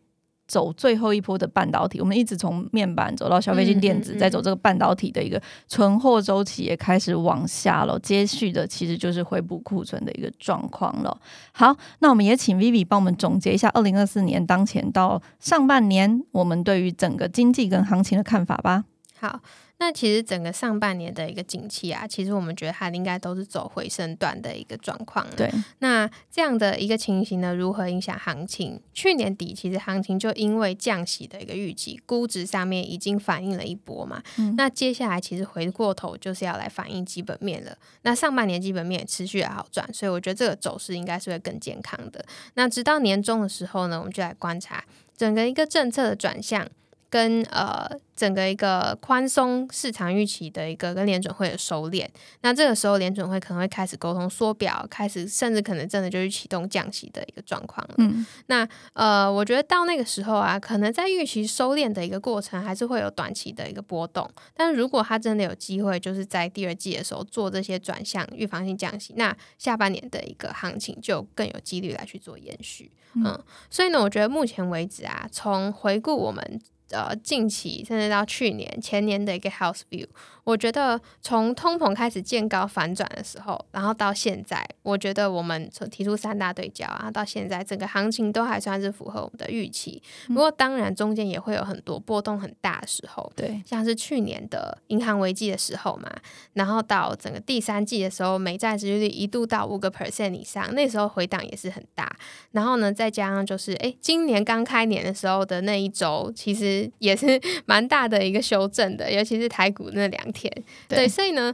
[0.52, 7.98] 走最后一波的半导体，我们一直从面板走到消费性电子，再走这个半导体的一个存货周期也开始往下了。
[8.00, 11.18] 接续的其实就是回补库存的一个状况了。
[11.52, 18.84] 好，那我们也请 Vivi 帮我们总结一下二零二四年当前到上半年我们对于整个经济跟行情的看法吧。
[19.18, 19.40] 好，
[19.84, 25.26] 那其实整个上半年的一个景气啊，其实我们觉得它应该都是走回升段的一个状况。
[25.36, 28.80] 对，那这样的一个情形呢，如何影响行情？
[28.94, 34.22] 去年底其实行情就因为降息的一个预期，估值上面已经反映了一波嘛。
[34.38, 37.76] 嗯那接下来其实回过头就是要来反映基本面了。
[38.02, 42.24] 那上半年基本面也持续的好转，所以我觉得这个走势应该是会更健康的。
[42.54, 44.84] 那直到年终的时候呢，我们就来观察
[45.16, 46.68] 整个一个政策的转向。
[47.12, 47.86] 跟呃
[48.16, 52.08] 整个一个宽松市场预期的一个跟联准会的收敛，
[52.40, 57.94] 那这个时候联准会可能会开始沟通缩表，开始甚至可能真的就是启动降息的一个状况了。
[57.98, 64.26] 嗯，那呃，我觉得到那个时候啊，可能在预期收敛的一个过程，还是会有短期的一个波动。
[64.54, 72.90] 但是如果它真的有机会，就是在第二季的时候做这些转向预防性降息，那下半年的一个行情就更有几率来去做延续。
[73.14, 73.38] 嗯，
[73.68, 76.62] 所以呢，我觉得目前为止啊，从回顾我们。
[76.92, 80.06] 呃，近期甚至到去年、前年的一个 house view，
[80.44, 90.02] 我觉得从通膨开始见高反转的时候，然后到现在，我觉得我们从提出三大对焦啊，到现在整个行情都还算是符合我们的预期。
[90.28, 96.10] 不过当然中间也会有很多波动很大的时候，对，像是去年的银行危机的时候嘛，
[96.52, 102.14] 然后到整个第三季的时候，美债殖利率一度到五个 percent 以上，那时候回档也是很大。
[102.50, 110.50] 然后呢，再加上就是，诶，今年刚开年的时候的那一周，其实也是蛮大的一个修正的， 尤其是台股那两天。
[110.88, 111.52] 对，所以呢，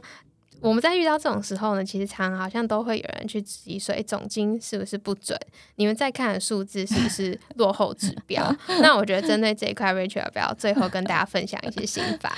[0.61, 5.37] 我们在遇到这种时候呢，其实常常好像都会有人去质疑说，哎，总金是不是不准？
[5.75, 8.55] 你们在看的数字是不是落后指标？
[8.81, 12.35] 那我觉得针对这一块，Rachel 要不要最后跟大家分享一些心法？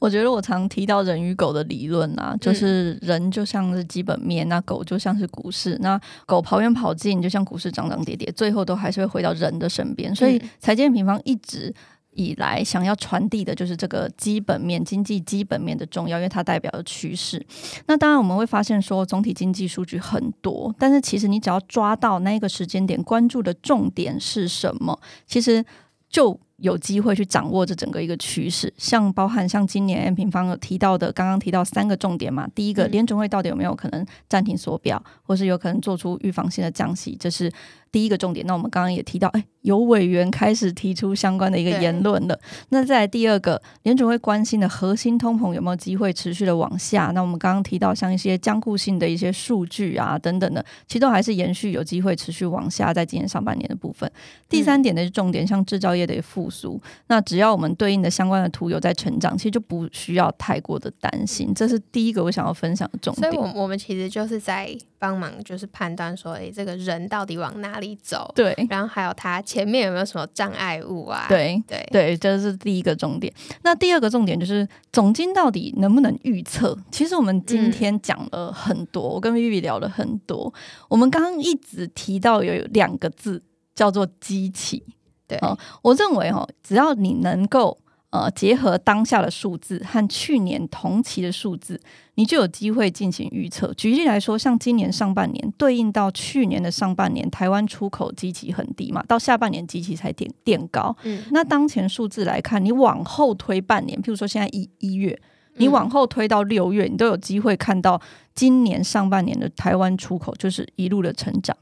[0.00, 10.14] 我觉得我常提到人与狗的理论啊，就是人就像是基本面，那狗就像是股市，那狗跑远跑近，就像股市涨涨跌跌，最后都还是会回到人的身边。
[10.14, 11.70] 所以财经平方一直
[12.12, 17.44] 以来想要传递的就是这个基本面、经济基本面的重要，因为它代表了趋势。
[17.86, 25.64] 那当然我们会发现说，总体经济数据很多，但是其实你只要抓到那个时间点，关注的重点是什么，其实
[26.08, 26.38] 就。
[26.60, 32.46] 有机会去掌握这整个一个趋势，像包含像今年 M 平方有提到的，刚刚提到三个重点嘛。
[32.54, 37.50] 第一个，联准会到底有没有可能暂停缩表，或是有可能做出预防性的降息，这是
[37.92, 38.46] 第一个重点。
[38.46, 42.38] 那我们刚刚也提到，哎，有委员开始提出相关的一个言论了。
[42.70, 47.10] 那再来第二个，联准会关心的核心通膨有没有机会持续的往下？
[47.14, 54.10] 那我们刚刚提到像一些僵固性的一些数据啊等等的，其实都还是延续有机会持续往下，在今年上半年的部分。
[54.48, 61.52] 第三点的重点，像制造业的复苏，那只要我们对应的相关的图有在成长，其实就不需要太过的担心。
[61.54, 63.30] 这是第一个我想要分享的重点。
[63.30, 68.30] 所以，我我们其实就是在帮忙，就是判断说，诶，这个人到底往哪里走？
[68.36, 71.24] 对，然后还有他前面有没有什么障碍物啊？
[71.26, 73.32] 对对对，这是第一个重点。
[73.62, 76.76] 那第二个重点就是总经到底能不能预测？
[76.90, 80.52] 其实我们今天讲了很多，我跟 Vivi 聊了很多。
[80.88, 83.42] 我们刚刚一直提到有两个字
[83.74, 84.84] 叫做机器。
[85.26, 87.78] 对，哦，我认为哈，只要你能够
[88.10, 91.80] 呃结合当下的数字和去年同期的数字，
[92.14, 93.72] 你就有机会进行预测。
[93.74, 100.96] 举例来说，像今年上半年对应到去年的上半年，台湾出口基期很低嘛，到下半年基期才垫垫高。
[101.04, 105.16] 嗯，那当前数字来看，你往后推半年，譬如说现在一一月，
[105.54, 108.00] 你往后推到六月，你都有机会看到
[108.34, 111.56] 今年上半年的台湾出口就是一路的成长。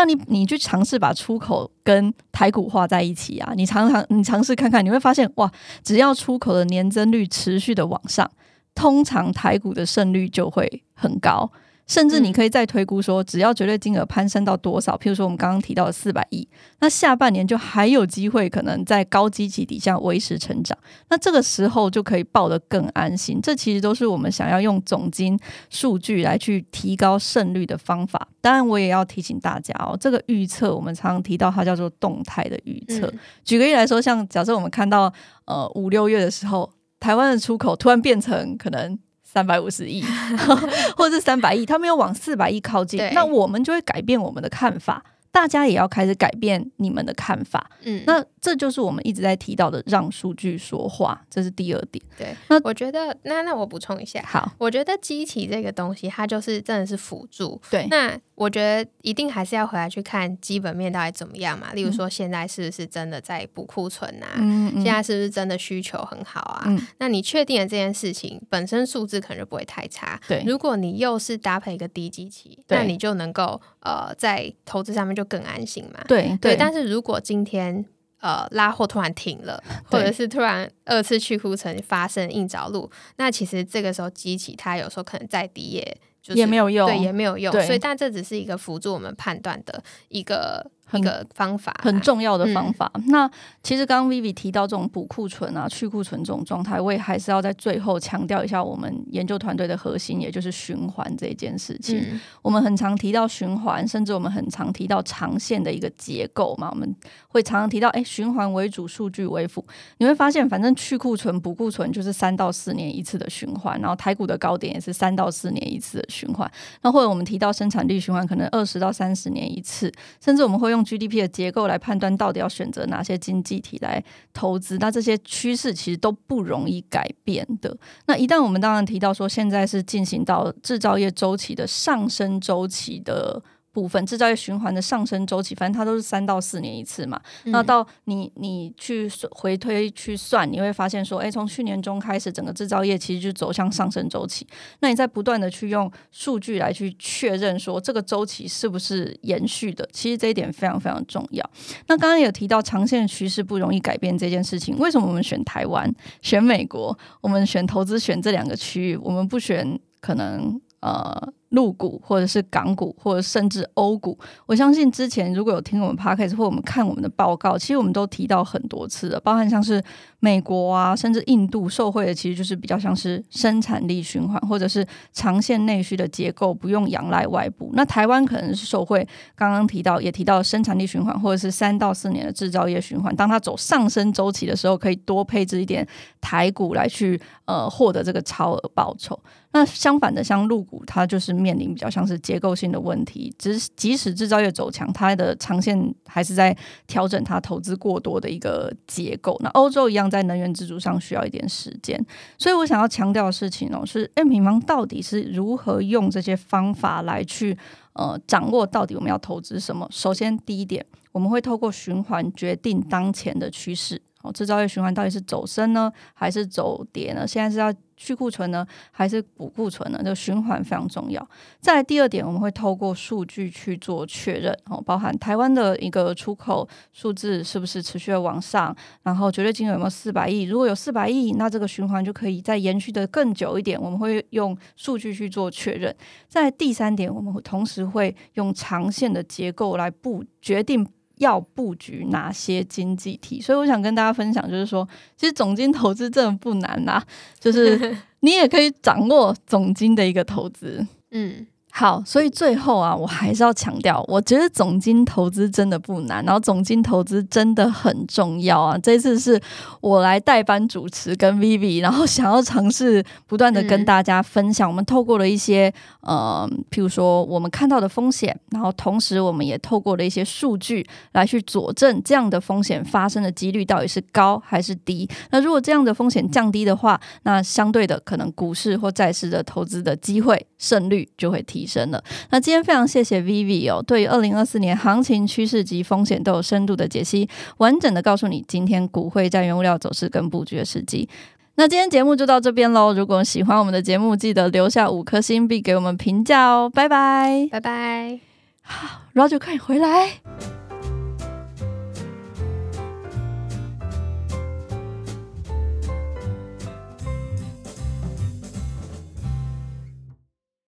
[0.00, 5.52] 那你你去尝试把出口跟台股画在一起啊，你尝尝你尝试看看，你会发现哇，
[5.84, 8.30] 只要出口的年增率持续的往上，
[8.74, 11.52] 通常台股的胜率就会很高。
[11.90, 20.78] 甚至你可以再推估说，只要绝对金额攀升到多少，譬如说我们刚刚提到的四百亿，那下半年就还有机会可能在高基期底下维持成长。
[21.08, 23.40] 那这个时候就可以抱得更安心。
[23.42, 25.36] 这其实都是我们想要用总金
[25.68, 28.28] 数据来去提高胜率的方法。
[28.40, 33.12] 当然，我也要提醒大家哦，这个预测我们常常提到它叫做动态的预测。
[33.44, 35.12] 举个例来说，像假设我们看到
[35.44, 38.96] 呃五六月的时候，台湾的出口突然变成可能。
[39.32, 40.02] 三百五十亿，
[40.96, 45.04] 或者是三百亿，他没有往四百亿靠近，那我们就会改变我们的看法。
[45.32, 52.02] 大家也要开始改变你们的看法，嗯，那这就是我们一直在提到的让数据说话，这是第二点。
[52.16, 57.86] 对，那我觉得，那那我补充一下，好，我觉得机器这个东西，它就是真的是辅助，对。
[57.90, 64.28] 那我觉得一定还是要回来去看基本面到底怎么样嘛，例如说现在是不是真的在补库存啊？
[64.36, 66.62] 嗯现在是不是真的需求很好啊？
[66.66, 70.42] 嗯，那你确定了这件事情本身数字可能就不会太差，对。
[70.46, 76.00] 如果你又是搭配一个低机器，那你就能够呃在投资上面就更安心嘛。
[76.08, 77.84] 对对，但是如果今天
[78.20, 87.52] 呃拉货突然停了， 或者是突然二次去库存发生硬着陆，那其实这个时候机器它有时候可能再低也就是也没有用对，也没有用。
[87.52, 92.90] 所以，但这只是一个辅助我们判断的一个一个方法啦，很重要的嗯方法。
[93.06, 93.30] 那
[93.62, 102.00] 其实刚刚 Vivi 提到这种补库存啊、去库存这种状态，我也还是要在最后强调一下我们研究团队的核心，也就是循环这件事情。
[102.00, 106.94] 嗯我们很常提到循环，甚至我们很常提到长线的一个结构嘛，我们
[107.28, 109.64] 会常常提到，哎，循环为主，数据为辅。
[109.98, 116.50] 你会发现，反正去库存、补库存就是三到四年一次的循环，然后台股的高点也是三到四年一次的循环。
[116.82, 124.02] 那或者我们提到生产力循环，可能二十到三十年一次，甚至我们会用 GDP 的结构来判断到底要选择哪些经济体来
[124.32, 124.78] 投资。
[124.78, 127.76] 那这些趋势其实都不容易改变的。
[128.06, 133.42] 那一旦我们当然提到说，现在是进行到制造业周期的上升周期的
[133.72, 137.20] 部分，制造业循环的上升周期，反正它都是三到四年一次嘛。
[137.44, 144.46] 那嗯到你你去算回推去算，你会发现说，诶，从去年中开始，整个制造业其实就走向上升周期。
[144.80, 151.50] 那你在不断的去用数据来去确认说这个周期是不是延续的，其实这一点非常非常重要。
[151.86, 155.92] 那刚刚有提到长线趋势不容易改变这件事情，为什么我们选台湾、
[156.22, 164.18] 选美国，我们选投资选这两个区域，我们不选可能呃陆股或者是港股或者甚至欧股？
[164.46, 169.82] 我相信之前如果有听我们 podcast 或我们看我们的报告，其实我们都提到很多次了，包含像是
[170.20, 177.70] 美国啊，甚至印度受惠的，其实就是比较像是生产力循环或者是长线内需的结构，不用仰赖外部。
[177.74, 183.14] 那台湾可能是受惠，刚刚提到也提到生产力循环，或者是三到四年的制造业循环。
[183.16, 185.86] 当它走上升周期的时候，可以多配置一点
[186.20, 189.18] 台股来去呃获得这个超额报酬。
[189.52, 199.36] 那相反的，像陆股，它就是面临比较像是结构性的问题，只是即使制造业走强，它的长线还是在调整它投资过多的一个结构。
[199.42, 201.98] 那欧洲一样，在能源自主上需要一点时间。
[202.38, 207.56] 所以我想要强调的事情哦，是 M 平方到底是如何用这些方法来去
[207.94, 209.88] 呃掌握到底我们要投资什么。
[209.90, 214.02] 首先，第一点，我们会透过循环决定当前的趋势。
[214.22, 217.26] 哦，制造业循环到底是走升呢，还是走跌呢？
[217.26, 219.98] 现在是要去库存呢，还是补库存呢？
[220.02, 221.26] 这个循环非常重要。
[221.60, 230.42] 再来第二点，我们会透过数据去做确认，哦，包含台湾的一个出口数字是不是持续的往上，然后绝对金额有没有四百亿？
[230.42, 233.80] 如果有四百亿，那这个循环就可以再延续的更久一点。
[233.80, 235.94] 我们会用数据去做确认。
[236.28, 240.86] 在第三点，我们会同时会用长线的结构来布决定。
[241.20, 243.40] 要布局哪些经济体？
[243.40, 247.02] 所以我想跟大家分享，就是说，其实总金投资真的不难啦，
[247.38, 250.86] 就是 你也可以掌握总金的一个投资。
[251.12, 251.46] 嗯
[251.80, 258.76] 好，所以最后啊，我还是要强调，我觉得总金投资真的不难，然后总金投资真的很重要啊。
[258.76, 259.40] 这次是
[259.80, 265.72] 我来代班主持跟 Vivi， 然后想要尝试不断的跟嗯大家分享，我们透过了一些
[266.02, 275.08] 呃，譬如说我们看到的风险，然后同时我们也透过了一些数据来去佐证这样的风险发生的几率到底是高还是低。
[275.30, 282.02] 那如果这样的风险降低的话，那相对的可能股市或债市的投资的机会胜率就会提升了。
[282.30, 291.08] 那今天非常谢谢 Vivi 哦，对于二零二四年行情趋势及风险都有深度的解析，完整的告诉你今天股汇在原物料走势跟布局的时机。
[291.56, 292.94] 那今天节目就到这边喽。
[292.94, 296.70] 如果喜欢我们的节目，记得留下五颗星币给我们评价哦。
[296.72, 298.20] 拜拜拜拜。
[299.14, 300.59] Roger，快点回来。